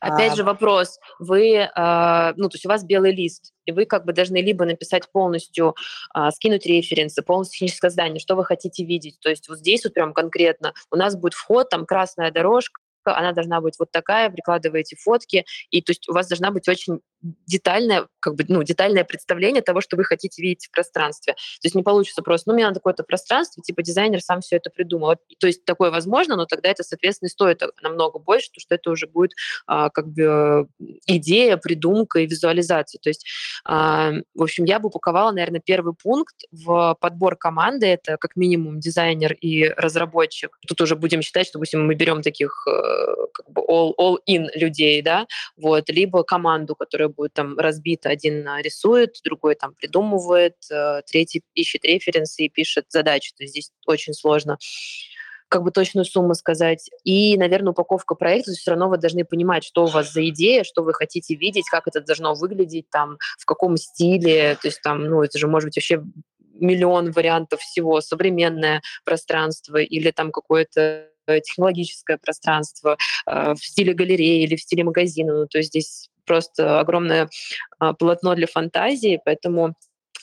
[0.00, 0.36] Опять а...
[0.36, 4.12] же вопрос, вы, э, ну, то есть у вас белый лист, и вы как бы
[4.12, 5.74] должны либо написать полностью,
[6.14, 9.18] э, скинуть референсы, полностью техническое задание, что вы хотите видеть.
[9.20, 13.32] То есть вот здесь вот прям конкретно у нас будет вход, там красная дорожка, она
[13.32, 17.00] должна быть вот такая, прикладываете фотки, и то есть у вас должна быть очень
[17.46, 21.32] детальное, как бы, ну, детальное представление того, что вы хотите видеть в пространстве.
[21.32, 24.70] То есть не получится просто, ну, мне надо какое-то пространство, типа дизайнер сам все это
[24.70, 25.16] придумал.
[25.38, 29.06] То есть такое возможно, но тогда это, соответственно, стоит намного больше, потому что это уже
[29.06, 29.32] будет
[29.66, 30.68] а, как бы
[31.06, 32.98] идея, придумка и визуализация.
[33.00, 33.26] То есть,
[33.64, 37.86] а, в общем, я бы упаковала, наверное, первый пункт в подбор команды.
[37.86, 40.58] Это как минимум дизайнер и разработчик.
[40.66, 45.02] Тут уже будем считать, что, допустим, мы берем таких э, как бы all, all людей,
[45.02, 48.10] да, вот, либо команду, которая будет там разбита.
[48.10, 53.32] Один рисует, другой там придумывает, э, третий ищет референсы и пишет задачи.
[53.36, 54.58] То есть здесь очень сложно
[55.48, 56.90] как бы точную сумму сказать.
[57.04, 60.82] И, наверное, упаковка проекта, все равно вы должны понимать, что у вас за идея, что
[60.82, 64.58] вы хотите видеть, как это должно выглядеть, там, в каком стиле.
[64.60, 66.02] То есть там, ну, это же может быть вообще
[66.54, 72.96] миллион вариантов всего, современное пространство или там какое-то технологическое пространство
[73.26, 75.34] э, в стиле галереи или в стиле магазина.
[75.40, 77.28] Ну, то есть здесь просто огромное
[77.78, 79.74] а, полотно для фантазии, поэтому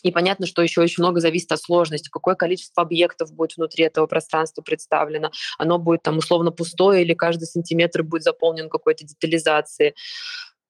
[0.04, 4.08] и понятно, что еще очень много зависит от сложности, какое количество объектов будет внутри этого
[4.08, 5.32] пространства представлено.
[5.60, 9.94] Оно будет там условно пустое или каждый сантиметр будет заполнен какой-то детализацией.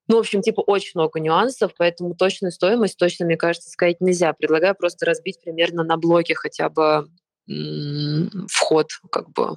[0.07, 4.33] Ну, в общем, типа очень много нюансов, поэтому точную стоимость точно, мне кажется, сказать нельзя.
[4.33, 7.07] Предлагаю просто разбить примерно на блоки хотя бы
[8.49, 9.55] вход как бы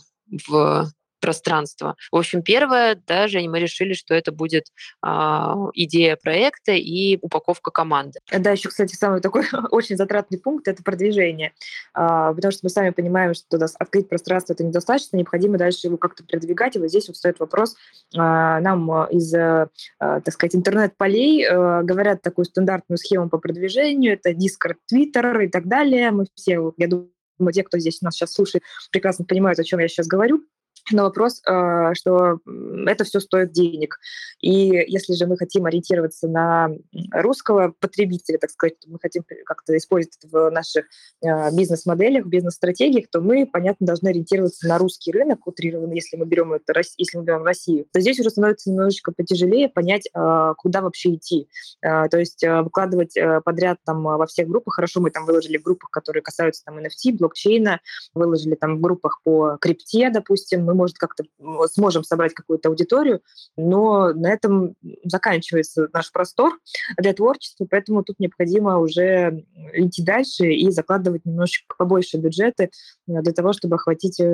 [0.48, 0.88] в
[1.24, 1.96] пространство.
[2.12, 4.66] В общем, первое, даже мы решили, что это будет
[5.00, 8.20] а, идея проекта и упаковка команды.
[8.30, 11.52] Да, еще, кстати, самый такой очень затратный пункт— это продвижение.
[11.94, 15.96] А, потому что мы сами понимаем, что да, открыть пространство— это недостаточно, необходимо дальше его
[15.96, 16.76] как-то продвигать.
[16.76, 17.74] И вот здесь вот стоит вопрос.
[18.16, 24.12] А, нам из, а, так сказать, интернет-полей а, говорят такую стандартную схему по продвижению.
[24.12, 26.10] Это Discord, Twitter и так далее.
[26.10, 27.08] Мы все, я думаю,
[27.52, 30.44] те, кто здесь нас сейчас слушает, прекрасно понимают, о чем я сейчас говорю
[30.92, 32.40] но вопрос, а, что
[32.87, 33.99] это все стоит денег.
[34.40, 36.70] И если же мы хотим ориентироваться на
[37.12, 40.85] русского потребителя, так сказать, мы хотим как-то использовать это в наших
[41.25, 46.53] а, бизнес-моделях, бизнес-стратегиях, то мы, понятно, должны ориентироваться на русский рынок, утрированно, если мы берем
[46.53, 47.87] это, если мы берем Россию.
[47.92, 51.49] То здесь уже становится немножечко потяжелее понять, а, куда вообще идти.
[51.81, 56.23] То есть выкладывать подряд там во всех группах, хорошо, мы там выложили в группах, которые
[56.23, 57.81] касаются там NFT, блокчейна,
[58.14, 61.24] выложили там в группах по крипте, допустим, мы может, как-то
[61.72, 63.20] сможем собрать какую-то аудиторию,
[63.56, 66.58] но на этом заканчивается наш простор
[66.98, 72.68] для творчества, поэтому тут необходимо уже идти дальше и закладывать немножечко побольше бюджеты э,
[73.06, 74.24] для того, чтобы охватить э,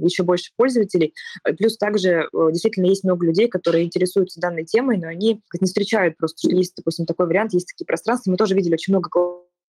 [0.00, 1.14] еще больше пользователей.
[1.58, 6.16] Плюс также э, действительно есть много людей, которые интересуются данной темой, но они не встречают
[6.16, 8.30] просто, что есть, допустим, такой вариант, есть такие пространства.
[8.30, 9.10] Мы тоже видели очень много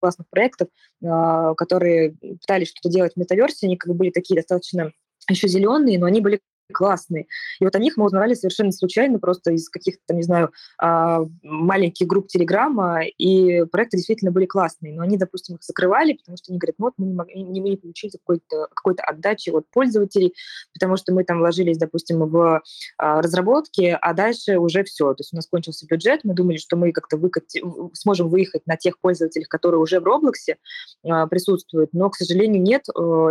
[0.01, 0.67] классных проектов,
[1.01, 4.91] которые пытались что-то делать в метаверсе, они как бы были такие достаточно
[5.33, 6.41] еще зеленые, но они были
[6.73, 7.27] классные.
[7.59, 10.51] И вот о них мы узнавали совершенно случайно, просто из каких-то, не знаю,
[10.81, 14.93] а, маленьких групп Телеграма, и проекты действительно были классные.
[14.93, 17.77] Но они, допустим, их закрывали, потому что они говорят, вот мы не, могли, не, не
[17.77, 20.33] получили какой-то какой отдачи от пользователей,
[20.73, 22.61] потому что мы там вложились, допустим, в
[22.97, 25.13] а, разработки, а дальше уже все.
[25.13, 28.77] То есть у нас кончился бюджет, мы думали, что мы как-то выкати, сможем выехать на
[28.77, 30.57] тех пользователей, которые уже в Роблоксе
[31.03, 32.85] а, присутствуют, но, к сожалению, нет.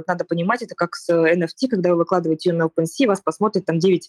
[0.06, 3.78] Надо понимать, это как с NFT, когда вы выкладываете ее на OpenSea, вас посмотрит там
[3.78, 4.00] 9-10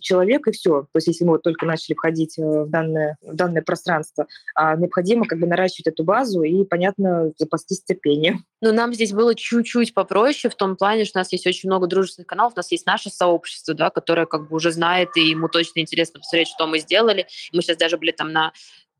[0.00, 0.82] человек, и все.
[0.82, 5.26] То есть если мы вот только начали входить в данное, в данное пространство, а необходимо
[5.26, 8.44] как бы наращивать эту базу и, понятно, запастись терпением.
[8.60, 11.86] Ну, нам здесь было чуть-чуть попроще в том плане, что у нас есть очень много
[11.86, 15.48] дружественных каналов, у нас есть наше сообщество, да, которое как бы уже знает, и ему
[15.48, 17.26] точно интересно посмотреть, что мы сделали.
[17.52, 18.52] Мы сейчас даже были там на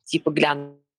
[0.04, 0.30] типа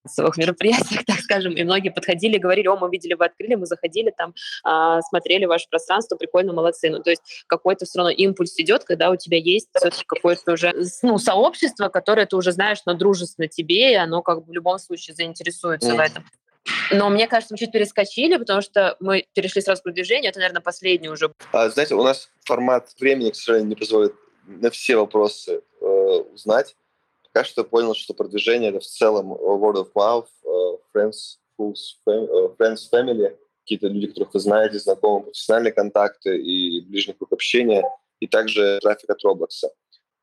[0.08, 4.14] глянцевых мероприятиях, так скажем, и многие подходили, говорили, о, мы видели, вы открыли, мы заходили
[4.16, 4.34] там,
[4.66, 6.90] э, смотрели ваше пространство, прикольно, молодцы.
[6.90, 10.74] Ну, то есть какой-то все равно импульс идет, когда у тебя есть все-таки какое-то уже
[11.02, 14.80] ну, сообщество, которое ты уже знаешь, но дружественно тебе, и оно как бы в любом
[14.80, 15.96] случае заинтересуется mm.
[15.96, 16.26] в этом.
[16.92, 20.30] Но мне кажется, мы чуть перескочили, потому что мы перешли сразу к продвижению.
[20.30, 21.32] Это, наверное, последний уже.
[21.54, 24.14] А, знаете, у нас формат времени, к сожалению, не позволит
[24.46, 26.76] на все вопросы э, узнать.
[27.38, 32.50] Пока что понял, что продвижение это в целом word of mouth, э, friends, fools, э,
[32.58, 37.84] friends, family, какие-то люди, которых вы знаете, знакомые, профессиональные контакты и ближний круг общения,
[38.20, 39.70] и также трафик от Roblox.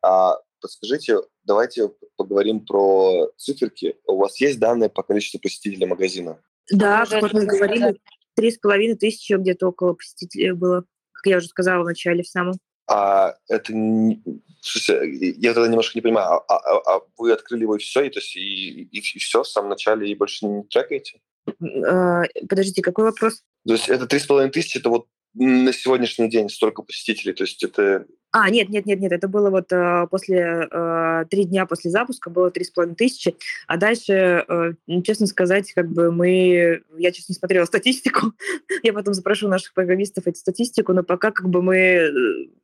[0.02, 3.96] А подскажите, давайте поговорим про циферки.
[4.08, 6.42] У вас есть данные по количеству посетителей магазина?
[6.72, 7.96] Да, как мы говорили,
[8.34, 12.28] три с половиной тысячи где-то около посетителей было, как я уже сказала в начале в
[12.28, 12.54] самом.
[12.86, 14.22] А это не...
[15.38, 18.18] я тогда немножко не понимаю, а, а, а вы открыли его и все, и, то
[18.18, 21.20] есть, и, и, и все в самом начале, и больше не трекаете?
[21.86, 23.42] А, подождите, какой вопрос?
[23.66, 27.44] То есть это три с половиной тысячи, это вот на сегодняшний день столько посетителей, то
[27.44, 31.66] есть это а, нет, нет, нет, нет, это было вот э, после э, три дня
[31.66, 33.36] после запуска, было три с половиной тысячи,
[33.68, 34.72] а дальше, э,
[35.04, 38.32] честно сказать, как бы мы, я честно не смотрела статистику,
[38.82, 42.10] я потом запрошу наших программистов эту статистику, но пока как бы мы,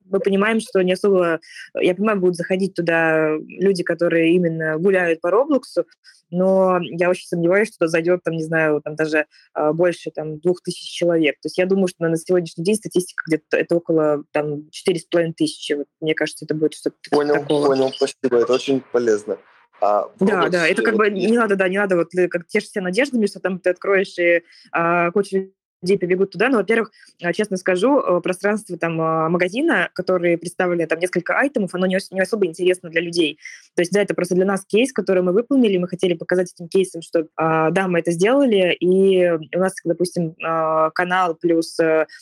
[0.06, 1.38] мы понимаем, что не особо,
[1.80, 5.84] я понимаю, будут заходить туда люди, которые именно гуляют по Роблоксу,
[6.30, 10.62] но я очень сомневаюсь, что зайдет там, не знаю, там даже э, больше там двух
[10.62, 11.36] тысяч человек.
[11.40, 15.04] То есть я думаю, что на сегодняшний день статистика где-то это около там четыре с
[15.04, 15.59] половиной тысячи.
[15.70, 17.66] Вот, мне кажется, это будет что-то Понял, такого.
[17.66, 19.38] понял, спасибо, это очень полезно.
[19.80, 23.26] А, да, да, это как бы не надо, да, не надо вот как тешься надеждами,
[23.26, 24.42] что там ты откроешь и
[24.72, 26.48] а, кучу людей побегут туда.
[26.48, 31.74] Но, во-первых, э, честно скажу, э, пространство там э, магазина, которые представлены там несколько айтемов,
[31.74, 33.38] оно не, не особо интересно для людей.
[33.74, 36.68] То есть, да, это просто для нас кейс, который мы выполнили, мы хотели показать этим
[36.68, 40.34] кейсом, что да, мы это сделали, и у нас, допустим,
[40.94, 41.76] канал плюс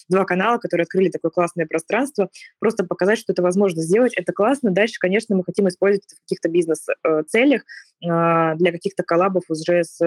[0.08, 4.70] два канала, которые открыли такое классное пространство, просто показать, что это возможно сделать, это классно.
[4.70, 7.62] Дальше, конечно, мы хотим использовать это в каких-то бизнес-целях,
[8.00, 9.98] для каких-то коллабов уже с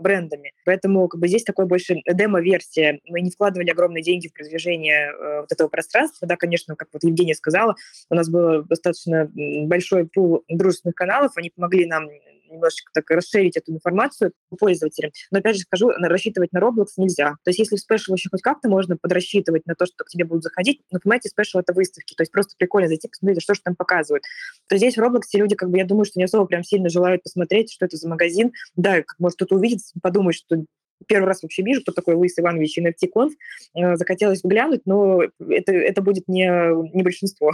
[0.00, 0.52] брендами.
[0.64, 3.00] Поэтому как бы здесь такой больше демо-версия.
[3.06, 6.26] Мы не вкладывали огромные деньги в продвижение э, вот этого пространства.
[6.26, 7.76] Да, конечно, как вот Евгения сказала,
[8.08, 12.08] у нас был достаточно большой пул дружественных каналов, они помогли нам
[12.50, 15.12] немножечко так расширить эту информацию пользователям.
[15.30, 17.36] Но опять же скажу, рассчитывать на Roblox нельзя.
[17.44, 20.24] То есть если в Special еще хоть как-то можно подрасчитывать на то, что к тебе
[20.24, 23.60] будут заходить, но, понимаете, Special— это выставки, то есть просто прикольно зайти, посмотреть, что же
[23.62, 24.24] там показывают.
[24.68, 27.22] То здесь в Roblox люди, как бы, я думаю, что не особо прям сильно желают
[27.22, 28.52] посмотреть, что это за магазин.
[28.76, 30.64] Да, как может кто-то увидит, подумать, что
[31.06, 33.32] первый раз вообще вижу, кто такой Луис Иванович и NFT-конф.
[33.74, 36.46] Э, захотелось глянуть, но это, это будет не,
[36.94, 37.52] не большинство.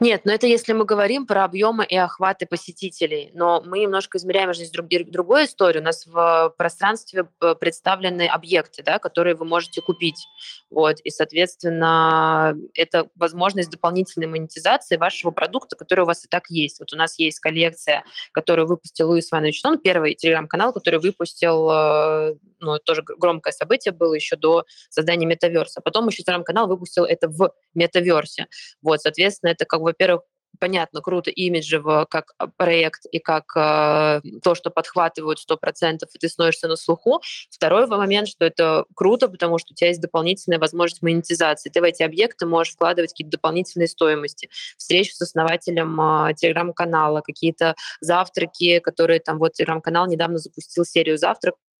[0.00, 3.30] Нет, но это если мы говорим про объемы и охваты посетителей.
[3.34, 5.82] Но мы немножко измеряем здесь друг, другую историю.
[5.82, 10.26] У нас в пространстве э, представлены объекты, да, которые вы можете купить.
[10.70, 16.80] Вот, и, соответственно, это возможность дополнительной монетизации вашего продукта, который у вас и так есть.
[16.80, 22.34] Вот у нас есть коллекция, которую выпустил Луис Иванович Он первый телеграм-канал, который выпустил э,
[22.84, 25.80] тоже громкое событие было еще до создания метаверса.
[25.80, 28.46] Потом еще Телеграм-канал выпустил это в метаверсе.
[28.82, 30.22] Вот, соответственно, это, как, во-первых,
[30.58, 36.28] понятно, круто имиджево, как а, проект и как э, то, что подхватывают 100%, и ты
[36.28, 37.20] становишься на слуху.
[37.50, 41.70] Второй момент, что это круто, потому что у тебя есть дополнительная возможность монетизации.
[41.70, 44.48] Ты в эти объекты можешь вкладывать какие-то дополнительные стоимости.
[44.76, 51.18] Встречу с основателем э, телеграм-канала, какие-то завтраки, которые там, вот телеграм-канал недавно запустил серию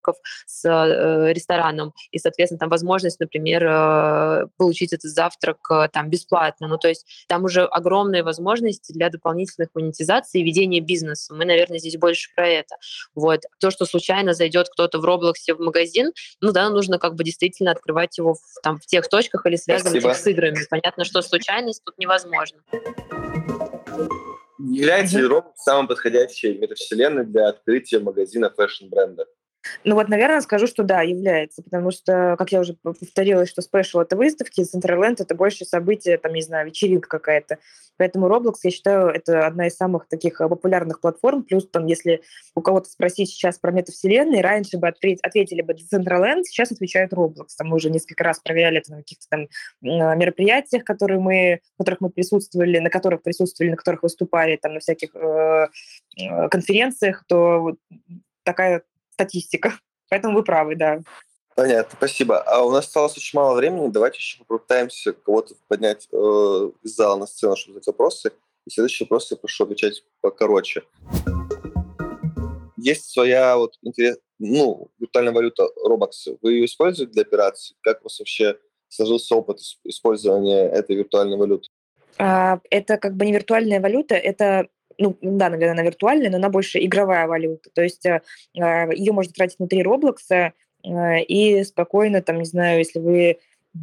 [0.04, 6.10] завтраков, с э, рестораном, и, соответственно, там возможность, например, э, получить этот завтрак э, там
[6.10, 6.68] бесплатно.
[6.68, 11.34] Ну, то есть там уже огромные возможности для дополнительных монетизаций и ведения бизнеса.
[11.34, 12.76] Мы, наверное, здесь больше про это.
[13.14, 13.40] Вот.
[13.60, 17.70] То, что случайно зайдет кто-то в Роблоксе в магазин, ну да, нужно как бы действительно
[17.70, 20.10] открывать его в, там, в тех точках или связывать Спасибо.
[20.10, 20.58] их с играми.
[20.70, 22.60] Понятно, что случайность тут невозможно.
[24.58, 29.26] Является ли Roblox самым подходящей метавселенной для открытия магазина фэшн-бренда?
[29.84, 34.02] Ну вот, наверное, скажу, что да, является, потому что, как я уже повторила, что Special—
[34.02, 37.58] это выставки, Decentraland— это больше события, там, не знаю, вечеринка какая-то.
[37.96, 41.44] Поэтому Roblox, я считаю, это одна из самых таких э, популярных платформ.
[41.44, 42.22] Плюс, там, если
[42.54, 47.48] у кого-то спросить сейчас про метавселенные, раньше бы ответили бы Decentraland, сейчас отвечают Roblox.
[47.56, 49.48] Там мы уже несколько раз проверяли это на каких-то там
[49.80, 54.80] мероприятиях, которые мы, в которых мы присутствовали, на которых присутствовали, на которых выступали, там, на
[54.80, 55.68] всяких э,
[56.18, 57.76] э конференциях, то
[58.42, 58.82] такая
[59.14, 59.72] статистика.
[60.10, 61.00] Поэтому вы правы, да.
[61.56, 62.40] Понятно, спасибо.
[62.40, 63.88] А у нас осталось очень мало времени.
[63.88, 66.16] Давайте еще попытаемся кого-то поднять э,
[66.82, 68.32] из зала на сцену, чтобы задать вопросы.
[68.66, 70.82] И следующий вопрос я прошу отвечать покороче.
[72.76, 76.36] Есть своя вот интерес, ну, виртуальная валюта Robux.
[76.42, 77.76] Вы ее используете для операций?
[77.82, 81.68] Как у вас вообще сложился опыт использования этой виртуальной валюты?
[82.18, 86.48] А, это как бы не виртуальная валюта, это ну, да, наверное, она виртуальная, но она
[86.48, 87.70] больше игровая валюта.
[87.74, 88.20] То есть э,
[88.58, 90.52] а, ее можно тратить внутри Роблокса
[90.84, 93.38] э, и спокойно, там, не знаю, если вы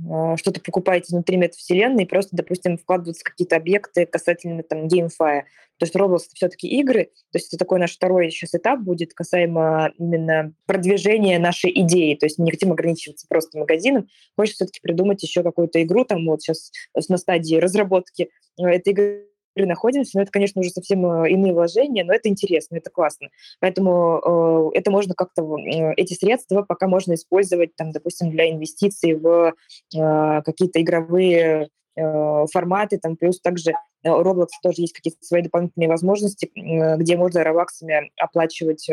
[0.09, 5.45] а, что-то покупаете внутри метавселенной, просто, допустим, вкладываются какие-то объекты касательно там геймфая.
[5.77, 9.15] То есть Roblox это все-таки игры, то есть это такой наш второй сейчас этап будет
[9.15, 12.13] касаемо именно продвижения нашей идеи.
[12.13, 14.07] То есть не хотим ограничиваться просто магазином,
[14.37, 16.71] хочется все-таки придумать еще какую-то игру, там вот сейчас
[17.09, 18.29] на стадии разработки
[18.59, 22.77] э, этой игры находимся, но это, конечно, уже совсем э, иные вложения, но это интересно,
[22.77, 23.29] это классно.
[23.59, 25.57] Поэтому э, это можно как-то,
[25.97, 29.53] эти средства пока можно использовать, там, допустим, для инвестиций в
[29.95, 33.73] э, какие-то игровые форматы, там, плюс также
[34.05, 38.87] Roblox тоже есть какие-то свои дополнительные возможности, где можно робаксами оплачивать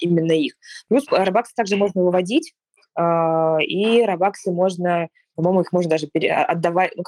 [0.00, 0.54] именно их.
[0.88, 2.54] Плюс робаксы также можно выводить,
[2.96, 7.04] и робаксы можно по-моему, их можно даже пере- отдавать, ну,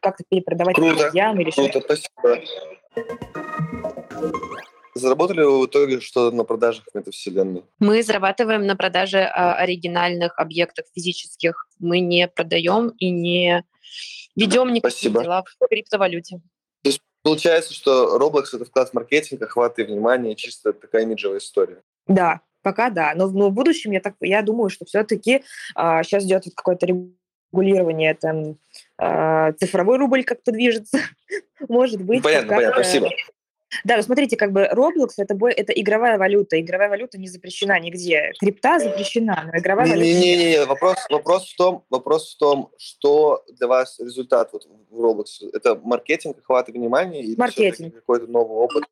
[0.00, 0.96] как-то перепродавать Круто.
[0.96, 2.40] друзьям или Круто, спасибо.
[4.94, 7.64] Заработали вы в итоге что на продажах метавселенной?
[7.80, 11.66] Мы зарабатываем на продаже а, оригинальных объектов физических.
[11.78, 13.64] Мы не продаем и не
[14.36, 15.22] ведем никакие Спасибо.
[15.22, 16.40] дела в криптовалюте.
[16.82, 21.38] То есть получается, что Roblox— это вклад в маркетинг, охват и внимание, чисто такая имиджевая
[21.38, 21.82] история.
[22.06, 23.14] Да, пока да.
[23.16, 25.42] Но, но в будущем я, так, я думаю, что все-таки
[25.74, 26.86] а, сейчас идет какой-то
[27.52, 28.56] регулирование, там,
[28.98, 30.98] э, цифровой рубль как-то движется,
[31.68, 32.22] может быть.
[32.22, 33.10] Понятно, понятно, спасибо.
[33.84, 36.60] Да, ну смотрите, как бы Roblox это, это игровая валюта.
[36.60, 38.32] Игровая валюта не запрещена нигде.
[38.38, 40.06] Крипта запрещена, но игровая не, валюта...
[40.06, 45.48] Не-не-не, вопрос, вопрос, в том, вопрос в том, что для вас результат вот в Roblox.
[45.54, 47.22] Это маркетинг, охват внимания?
[47.22, 47.94] Или маркетинг.
[47.94, 48.84] какой-то новый опыт?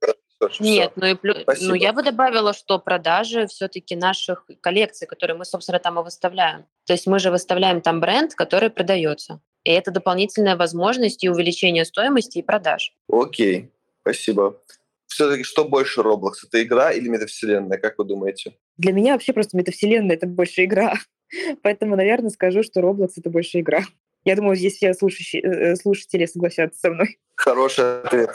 [0.58, 5.44] Нет, ну и плюс, ну я бы добавила, что продажи все-таки наших коллекций, которые мы,
[5.44, 6.64] собственно, там и выставляем.
[6.86, 9.40] То есть мы же выставляем там бренд, который продается.
[9.64, 12.94] И это дополнительная возможность и увеличение стоимости и продаж.
[13.10, 13.70] Окей,
[14.00, 14.58] спасибо.
[15.06, 16.34] Все-таки что больше Roblox?
[16.46, 17.78] Это игра или метавселенная?
[17.78, 18.54] Как вы думаете?
[18.78, 20.94] Для меня вообще просто метавселенная— это больше игра.
[21.62, 23.82] Поэтому, наверное, скажу, что Roblox— это больше игра.
[24.24, 27.18] Я думаю, здесь все слушающие, э, слушатели согласятся со мной.
[27.34, 28.30] Хороший ответ.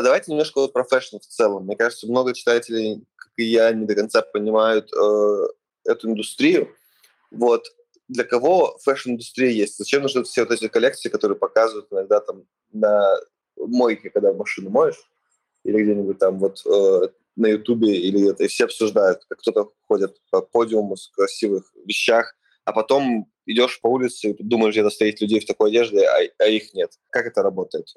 [0.00, 1.66] А давайте немножко вот про фэшн в целом.
[1.66, 5.46] Мне кажется, много читателей, как и я, не до конца понимают э,
[5.84, 6.74] эту индустрию.
[7.30, 7.66] Вот
[8.08, 9.76] для кого фэшн-индустрия есть?
[9.76, 13.14] Зачем нужны все вот эти коллекции, которые показывают иногда там на
[13.58, 14.96] мойке, когда машину моешь,
[15.64, 20.16] или где-нибудь там вот э, на Ютубе или где-то, и все обсуждают, как кто-то ходит
[20.30, 22.34] по подиуму в красивых вещах,
[22.64, 26.46] а потом идешь по улице и думаешь, где-то стоит людей в такой одежде, а, а
[26.46, 26.92] их нет.
[27.10, 27.94] Как это работает?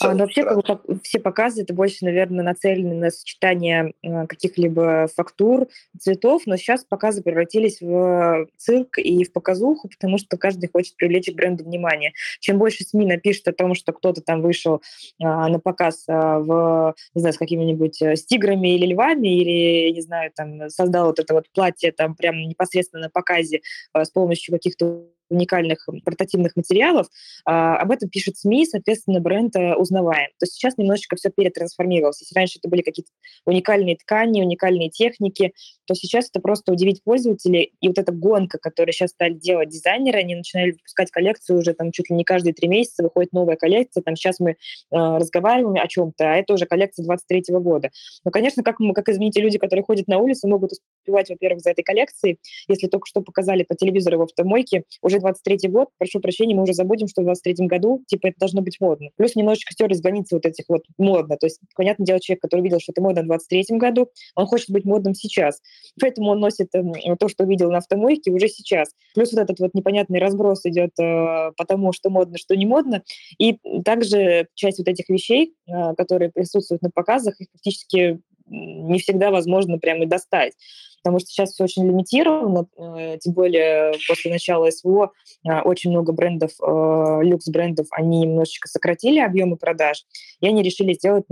[0.00, 5.68] А, но вообще, как все показы, это больше, наверное, нацелены на сочетание э, каких-либо фактур,
[5.98, 11.30] цветов, но сейчас показы превратились в цирк и в показуху, потому что каждый хочет привлечь
[11.30, 12.12] к бренду внимание.
[12.40, 14.82] Чем больше СМИ напишет о том, что кто-то там вышел
[15.20, 19.90] а, на показ а, в, не знаю, с какими-нибудь э, с тиграми или львами, или,
[19.90, 23.60] не знаю, там создал вот это вот платье там прямо непосредственно на показе
[23.92, 27.08] а, с помощью каких-то уникальных портативных материалов,
[27.44, 30.30] а, об этом пишет СМИ, соответственно, бренд э, узнаваем.
[30.38, 32.20] То есть сейчас немножечко все перетрансформировалось.
[32.20, 33.10] Если раньше это были какие-то
[33.44, 35.52] уникальные ткани, уникальные техники,
[35.86, 37.72] то сейчас это просто удивить пользователей.
[37.80, 41.92] И вот эта гонка, которую сейчас стали делать дизайнеры, они начинали выпускать коллекцию уже там
[41.92, 44.02] чуть ли не каждые три месяца выходит новая коллекция.
[44.02, 44.56] Там сейчас мы э,
[44.90, 47.90] разговариваем о чем-то, а это уже коллекция 23 года.
[48.24, 51.70] Но, конечно, как, мы, как извините, люди, которые ходят на улицу, могут успевать, во-первых, за
[51.70, 52.38] этой коллекцией.
[52.68, 56.74] Если только что показали по телевизору в автомойке, уже 23 год, прошу прощения, мы уже
[56.74, 59.10] забудем, что в 23 году, типа, это должно быть модно.
[59.16, 61.36] Плюс немножечко стерлись границы вот этих вот модно.
[61.36, 64.70] То есть, понятное дело, человек, который видел, что это модно в 23 году, он хочет
[64.70, 65.60] быть модным сейчас.
[66.00, 66.82] Поэтому он носит э,
[67.18, 68.88] то, что видел на автомойке уже сейчас.
[69.14, 73.02] Плюс вот этот вот непонятный разброс идет э, по тому, что модно, что не модно.
[73.38, 79.30] И также часть вот этих вещей, э, которые присутствуют на показах, их практически не всегда
[79.30, 80.54] возможно прямо и достать
[81.02, 85.12] потому что сейчас все очень лимитировано, э, тем более после начала СВО
[85.46, 90.04] э, очень много брендов, э, люкс-брендов, они немножечко сократили объемы продаж,
[90.40, 91.24] и они решили сделать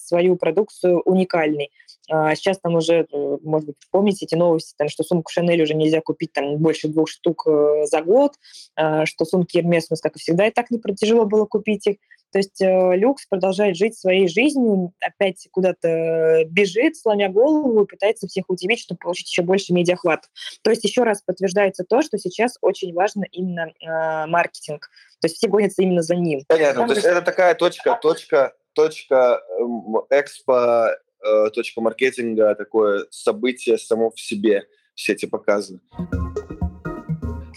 [0.00, 1.70] свою продукцию уникальной.
[2.10, 3.06] А сейчас там уже,
[3.42, 7.08] может быть, помните эти новости, там, что сумку Шанель уже нельзя купить там больше двух
[7.08, 8.32] штук за год,
[8.76, 11.96] что сумки Hermes, как и всегда, и так не тяжело было купить их.
[12.34, 18.26] То есть э, люкс продолжает жить своей жизнью, опять куда-то бежит, сломя голову и пытается
[18.26, 20.24] всех удивить, чтобы получить еще больше медиахват.
[20.62, 24.90] То есть еще раз подтверждается то, что сейчас очень важно именно э, маркетинг.
[25.20, 26.40] То есть все гонятся именно за ним.
[26.48, 26.80] Понятно.
[26.80, 30.88] Там, то есть это такая точка, точка, точка э, экспо,
[31.24, 34.66] э, точка маркетинга, такое событие само в себе,
[34.96, 35.78] все эти показы.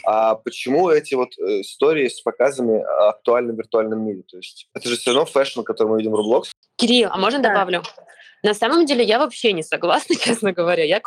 [0.10, 4.24] А почему эти вот э, истории с показами актуальны в виртуальном мире?
[4.26, 6.46] То есть это же все равно фэшн, который мы видим в Roblox.
[6.78, 7.50] Кирилл, а можно да.
[7.50, 7.84] добавлю?
[8.42, 10.86] На самом деле я вообще не согласна, честно говоря.
[10.86, 11.02] Я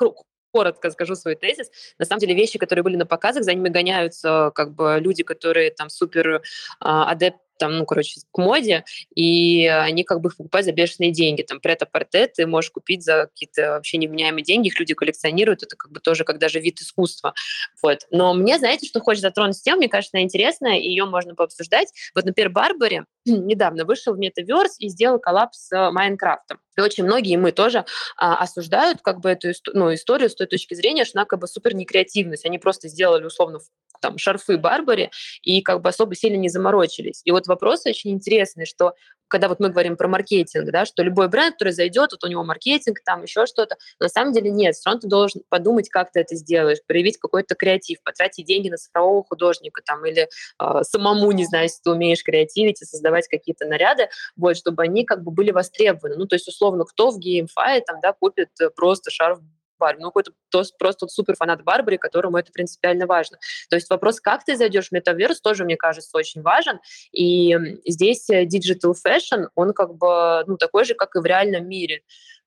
[0.53, 1.71] коротко скажу свой тезис.
[1.99, 5.71] На самом деле вещи, которые были на показах, за ними гоняются как бы люди, которые
[5.71, 6.43] там супер
[6.79, 8.85] а, адепт там, ну, короче, к моде,
[9.15, 11.43] и они как бы их покупают за бешеные деньги.
[11.43, 15.93] Там прет-а-порте ты можешь купить за какие-то вообще невменяемые деньги, их люди коллекционируют, это как
[15.93, 17.35] бы тоже как даже вид искусства.
[17.83, 18.07] Вот.
[18.11, 21.35] Но мне, знаете, что хочется затронуть с тем, мне кажется, она интересная, и ее можно
[21.35, 21.89] пообсуждать.
[22.15, 26.59] Вот, например, Барбари недавно вышел в Metaverse и сделал коллапс с Майнкрафтом.
[26.79, 27.85] И очень многие, мы тоже,
[28.17, 31.47] а, осуждают как бы эту ну, историю с той точки зрения, что она как бы
[31.47, 32.47] супер некреативность.
[32.47, 33.61] Они просто сделали условно
[34.01, 35.11] там шарфы Барбари
[35.43, 37.23] и как бы особо сильно не заморочились.
[37.25, 38.95] И вот вопрос очень интересный, что
[39.31, 42.43] когда вот мы говорим про маркетинг, да, что любой бренд, который зайдет, вот у него
[42.43, 46.21] маркетинг, там еще что-то, на самом деле нет, все равно ты должен подумать, как ты
[46.21, 50.29] это сделаешь, проявить какой-то креатив, потратить деньги на цифрового художника там или
[50.59, 55.05] э, самому, не знаю, если ты умеешь креативить и создавать какие-то наряды, вот, чтобы они
[55.05, 56.17] как бы были востребованы.
[56.17, 59.39] Ну, то есть, условно, кто в GameFi там, да, купит э, просто шарф
[59.81, 60.03] Барби.
[60.03, 60.33] Ну, какой-то
[60.79, 63.39] просто супер фанат Барбари, которому это принципиально важно.
[63.71, 66.79] То есть вопрос, как ты зайдешь в метаверс, тоже, мне кажется, очень важен.
[67.13, 67.57] И
[67.87, 72.03] здесь э, digital fashion, он как бы ну, такой же, как и в реальном мире.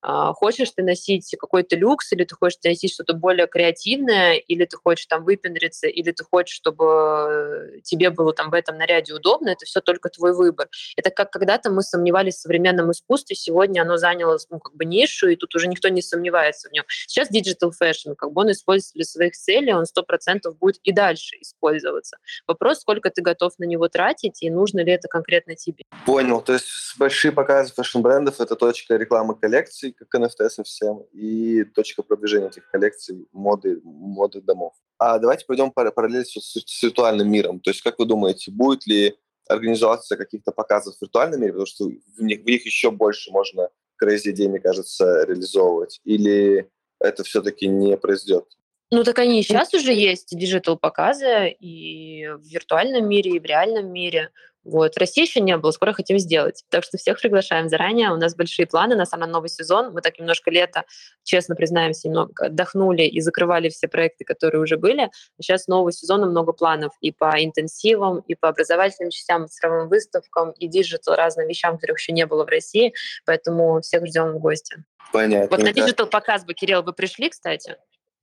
[0.05, 4.75] А, хочешь ты носить какой-то люкс, или ты хочешь носить что-то более креативное, или ты
[4.75, 9.65] хочешь там выпендриться, или ты хочешь, чтобы тебе было там в этом наряде удобно, это
[9.65, 10.67] все только твой выбор.
[10.97, 15.29] Это как когда-то мы сомневались в современном искусстве, сегодня оно заняло ну, как бы нишу,
[15.29, 16.83] и тут уже никто не сомневается в нем.
[17.07, 20.91] Сейчас digital fashion, как бы он используется для своих целей, он сто процентов будет и
[20.91, 22.17] дальше использоваться.
[22.45, 25.85] Вопрос, сколько ты готов на него тратить, и нужно ли это конкретно тебе.
[26.05, 26.41] Понял.
[26.41, 26.65] То есть
[26.97, 33.27] большие показы фэшн-брендов— это точка рекламы коллекций, как NFT совсем, и точка продвижения этих коллекций
[33.31, 34.73] моды, моды домов.
[34.97, 37.59] А давайте пойдем параллельно с, с виртуальным миром.
[37.59, 39.15] То есть, как вы думаете, будет ли
[39.47, 43.69] организация каких-то показов в виртуальном мире, потому что в них, в них еще больше можно
[44.01, 46.69] crazy идей, мне кажется, реализовывать, или
[46.99, 48.45] это все-таки не произойдет?
[48.91, 53.91] Ну, так они и сейчас уже есть digital-показы и в виртуальном мире, и в реальном
[53.91, 54.29] мире.
[54.63, 54.95] Вот.
[54.95, 56.63] В России еще не было, скоро хотим сделать.
[56.69, 58.11] Так что всех приглашаем заранее.
[58.11, 59.93] У нас большие планы на самый новый сезон.
[59.93, 60.85] Мы так немножко лето,
[61.23, 65.09] честно признаемся, немного отдохнули и закрывали все проекты, которые уже были.
[65.41, 70.67] Сейчас нового сезона много планов и по интенсивам, и по образовательным частям, цифровым выставкам, и
[70.67, 72.93] digital, разным вещам, которых еще не было в России.
[73.25, 74.83] Поэтому всех ждем в гости.
[75.11, 75.55] Понятно.
[75.55, 77.75] Вот на digital показ бы, Кирилл, вы пришли, кстати?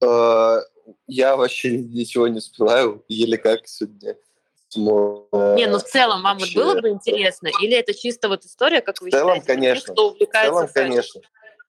[0.03, 0.61] Э,
[1.07, 4.17] я вообще ничего не успеваю, еле как сегодня.
[4.77, 7.49] Не, ну в целом вам вот было бы интересно?
[7.61, 9.87] Или это чисто вот история, как вы в целом, считаете, конечно.
[9.87, 11.21] Тех, кто увлекается В целом, конечно.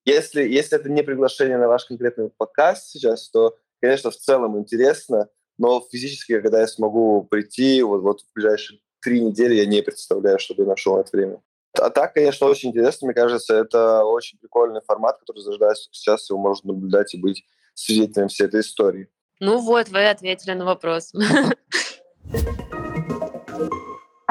[0.06, 5.30] Если, если это не приглашение на ваш конкретный подкаст сейчас, то, конечно, в целом интересно,
[5.58, 10.40] но физически, когда я смогу прийти, вот, вот в ближайшие три недели я не представляю,
[10.40, 11.42] чтобы я нашел это время.
[11.80, 13.08] А так, конечно, очень интересно.
[13.08, 18.28] Мне кажется, это очень прикольный формат, который зарождается сейчас, его можно наблюдать и быть свидетелем
[18.28, 19.08] всей этой истории.
[19.40, 21.14] Ну вот, вы ответили на вопрос.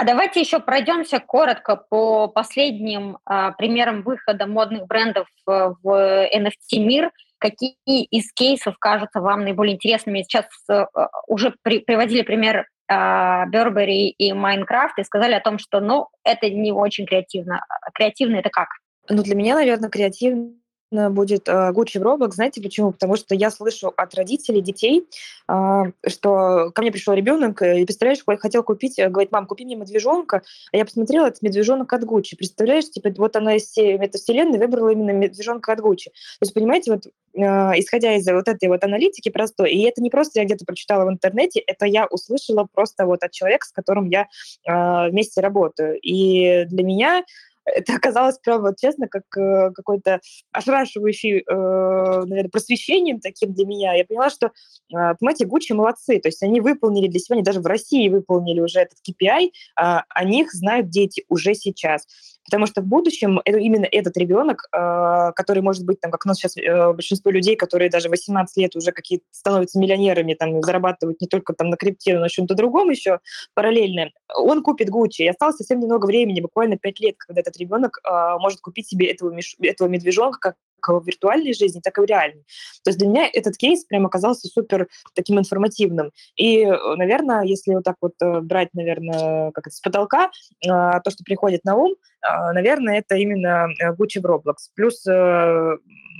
[0.01, 6.79] А давайте еще пройдемся коротко по последним э, примерам выхода модных брендов э, в NFT
[6.79, 7.11] мир.
[7.37, 10.23] Какие из кейсов кажутся вам наиболее интересными?
[10.23, 10.87] Сейчас э,
[11.29, 16.49] уже при, приводили пример э, Burberry и Minecraft и сказали о том, что ну, это
[16.49, 17.63] не очень креативно.
[17.93, 18.69] Креативно это как?
[19.11, 20.55] Ну, для меня, наверное, креативно
[20.91, 22.33] будет Гуччи в Roblox.
[22.33, 22.93] Знаете почему?
[22.93, 25.07] Потому что я слышу от родителей детей,
[25.47, 29.77] а, что ко мне пришел ребенок и, представляешь, хотел купить, э, говорит, мам, купи мне
[29.77, 30.43] медвежонка.
[30.73, 32.37] А я посмотрела, это медвежонок от Гуччи.
[32.37, 36.11] Представляешь, типа, вот она из метавселенной выбрала именно медвежонка от Гуччи.
[36.11, 40.11] То есть, понимаете, вот а, исходя из вот этой вот аналитики простой, и это не
[40.11, 44.09] просто я где-то прочитала в интернете, это я услышала просто вот от человека, с которым
[44.09, 44.27] я
[44.67, 45.99] а, вместе работаю.
[46.01, 47.25] И для меня
[47.75, 50.21] это оказалось, прям вот честно, как э, какой-то
[50.53, 53.95] ошарашивающий, э, наверное, просвещением таким для меня.
[53.95, 54.51] Я поняла, что, э,
[54.91, 58.81] понимаете, Гуччи молодцы, то есть они выполнили для себя, они даже в России выполнили уже
[58.81, 62.07] этот KPI, э, о них знают дети уже сейчас.
[62.51, 66.29] Потому что в будущем это, именно этот ребенок, э, который может быть, там, как у
[66.29, 71.21] нас сейчас э, большинство людей, которые даже 18 лет уже какие-то становятся миллионерами, там, зарабатывают
[71.21, 73.21] не только там на крипте, но на чем-то другом еще
[73.55, 75.23] параллельно, он купит Гуччи.
[75.23, 79.11] И осталось совсем немного времени, буквально 5 лет, когда этот ребенок э, может купить себе
[79.11, 80.55] этого, этого медвежонка,
[80.89, 82.45] в виртуальной жизни, так и в реальной.
[82.85, 86.11] То есть для меня этот кейс прям оказался супер таким информативным.
[86.37, 90.31] И, наверное, если вот так вот брать, наверное, как это, с потолка,
[90.63, 94.57] то, что приходит на ум, а, наверное, это именно э, Gucci в Roblox.
[94.75, 95.77] Плюс э,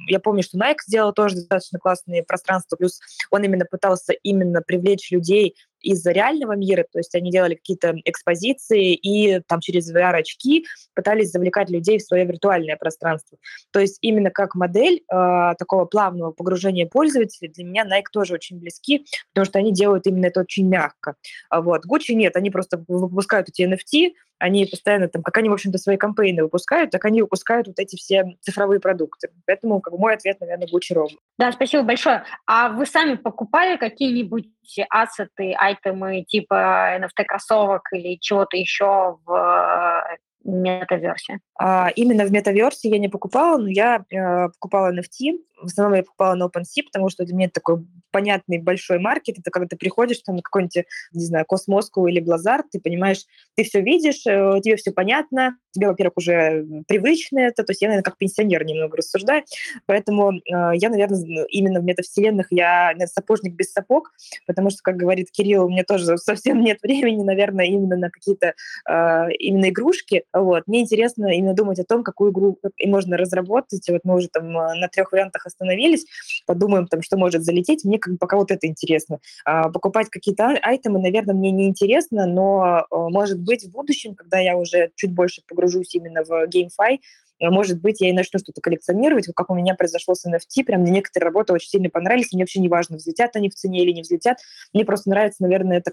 [0.09, 3.01] я помню, что Nike сделал тоже достаточно классные пространства, плюс
[3.31, 8.95] он именно пытался именно привлечь людей из реального мира, то есть они делали какие-то экспозиции
[8.95, 13.39] и там через VR-очки пытались завлекать людей в свое виртуальное пространство.
[13.71, 18.59] То есть именно как модель э, такого плавного погружения пользователей для меня Nike тоже очень
[18.59, 21.15] близки, потому что они делают именно это очень мягко.
[21.49, 21.83] А вот.
[21.87, 25.97] Gucci нет, они просто выпускают эти NFT, они постоянно там, как они, в общем-то, свои
[25.97, 29.29] кампейны выпускают, так они выпускают вот эти все цифровые продукты.
[29.47, 31.11] Поэтому как бы, мой ответ, наверное, Gucci Rob.
[31.39, 32.25] Да, спасибо большое.
[32.47, 34.49] А вы сами покупали какие-нибудь
[34.89, 41.41] ассеты, айтемы типа NFT-кроссовок или чего-то еще в метаверсе?
[41.59, 45.39] А, именно в метаверсе я не покупала, но я э, покупала NFT.
[45.63, 49.39] В основном я покупала на OpenSea, потому что для меня это такой понятный большой маркет.
[49.39, 53.25] Это когда ты приходишь там на какой-нибудь, не знаю, Космоску или Блазар, ты понимаешь,
[53.57, 57.89] ты все видишь, э, тебе все понятно, тебе, во-первых, уже привычно это, то есть я,
[57.89, 59.45] наверное, как пенсионер немного рассуждаю,
[59.87, 60.41] поэтому э,
[60.75, 64.11] я, наверное, именно в метавселенных я наверное, сапожник без сапог,
[64.47, 68.55] потому что, как говорит Кирилл, у меня тоже совсем нет времени, наверное, именно на какие-то
[68.89, 70.65] э, именно игрушки, вот.
[70.67, 73.89] Мне интересно именно думать о том, какую игру можно разработать.
[73.89, 76.07] Вот мы уже там э, на трех вариантах остановились,
[76.47, 77.85] подумаем, там, что может залететь.
[77.85, 79.19] Мне как бы пока вот это интересно.
[79.45, 84.39] А, покупать какие-то айтемы, наверное, мне не интересно, но, э, может быть, в будущем, когда
[84.39, 86.99] я уже чуть больше погружусь именно в GameFi,
[87.41, 90.83] э, может быть, я и начну что-то коллекционировать, как у меня произошло с NFT, прям
[90.83, 93.93] мне некоторые работы очень сильно понравились, мне вообще не важно, взлетят они в цене или
[93.93, 94.39] не взлетят,
[94.73, 95.91] мне просто нравится, наверное, это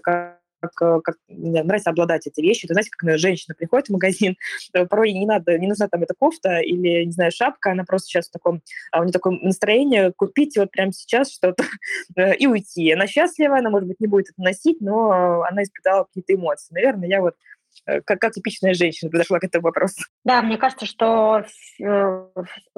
[0.60, 2.68] как э, как мне нравится обладать этой вещью.
[2.68, 4.36] Ты знаете, как женщина приходит в магазин,
[4.74, 8.08] э, порой не надо, не нужна там эта кофта или, не знаю, шапка, она просто
[8.08, 11.64] сейчас в таком, а у нее такое настроение купить вот прямо сейчас что-то
[12.16, 12.92] э, и уйти.
[12.92, 16.74] Она счастлива, она, может быть, не будет это носить, но она испытала какие-то эмоции.
[16.74, 17.34] Наверное, я вот
[18.04, 20.02] как, как типичная женщина подошла к этому вопросу.
[20.24, 21.44] Да, мне кажется, что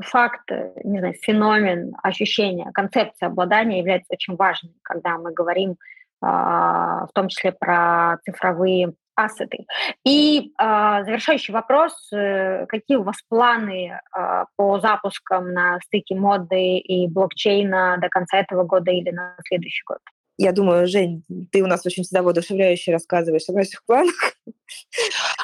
[0.01, 0.51] факт,
[0.85, 5.77] не знаю, феномен, ощущение, концепция обладания является очень важным, когда мы говорим
[6.21, 8.95] в том числе про цифровые
[9.25, 9.67] ассеты.
[10.05, 11.93] И э, завершающий вопрос.
[12.13, 18.39] Э, какие у вас планы э, по запускам на стыке моды и блокчейна до конца
[18.39, 19.99] этого года или на следующий год?
[20.39, 24.15] Я думаю, Жень, ты у нас очень всегда воодушевляюще рассказываешь о наших планах.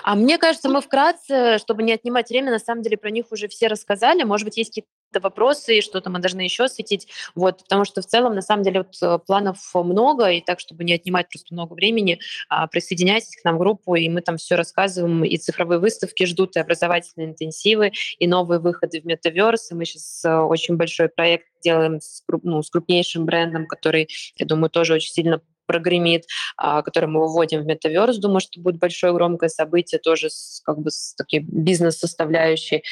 [0.03, 3.49] А мне кажется, мы вкратце, чтобы не отнимать время, на самом деле про них уже
[3.49, 4.23] все рассказали.
[4.23, 4.89] Может быть, есть какие-то
[5.21, 7.09] вопросы, что-то мы должны еще осветить.
[7.35, 10.85] Вот, потому что в целом, на самом деле, вот, э, планов много, и так, чтобы
[10.85, 14.57] не отнимать просто много времени, а, присоединяйтесь к нам в группу, и мы там все
[14.57, 19.71] рассказываем, и цифровые выставки ждут, и образовательные интенсивы, и новые выходы в метаверс.
[19.71, 24.47] И мы сейчас э, очень большой проект делаем с, ну, с крупнейшим брендом, который, я
[24.47, 26.25] думаю, тоже очень сильно прогремит,
[26.57, 28.19] а, который мы выводим в метаверс.
[28.19, 32.83] Думаю, что будет большое громкое событие тоже с, как бы с такой бизнес-составляющей.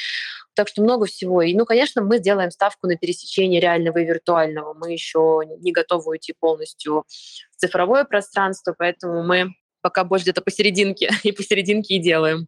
[0.55, 1.41] Так что много всего.
[1.41, 4.73] И, ну, конечно, мы сделаем ставку на пересечение реального и виртуального.
[4.73, 7.03] Мы еще не готовы уйти полностью
[7.51, 12.47] в цифровое пространство, поэтому мы пока больше где-то посерединке, и посерединке и делаем.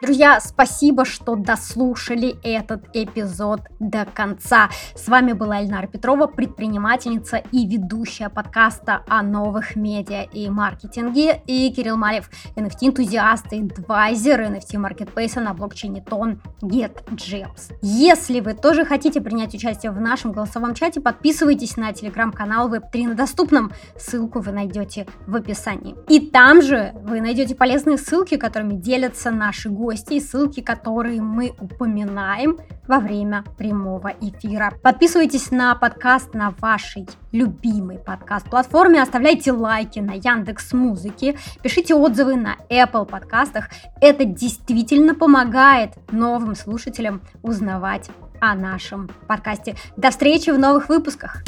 [0.00, 4.70] Друзья, спасибо, что дослушали этот эпизод до конца.
[4.94, 11.72] С вами была Эльнара Петрова, предпринимательница и ведущая подкаста о новых медиа и маркетинге, и
[11.72, 17.74] Кирилл Малев, NFT-энтузиаст и адвайзер NFT-маркетплейса на блокчейне Тон GetGems.
[17.82, 23.14] Если вы тоже хотите принять участие в нашем голосовом чате, подписывайтесь на телеграм-канал Web3 на
[23.14, 23.72] доступном.
[23.96, 25.96] Ссылку вы найдете в описании.
[26.08, 31.54] И там же вы найдете полезные ссылки, которыми делятся наши гости гости ссылки, которые мы
[31.58, 34.74] упоминаем во время прямого эфира.
[34.82, 42.56] Подписывайтесь на подкаст на вашей любимой подкаст-платформе, оставляйте лайки на Яндекс Музыке, пишите отзывы на
[42.68, 43.70] Apple подкастах.
[44.02, 48.10] Это действительно помогает новым слушателям узнавать
[48.42, 49.74] о нашем подкасте.
[49.96, 51.42] До встречи в новых выпусках!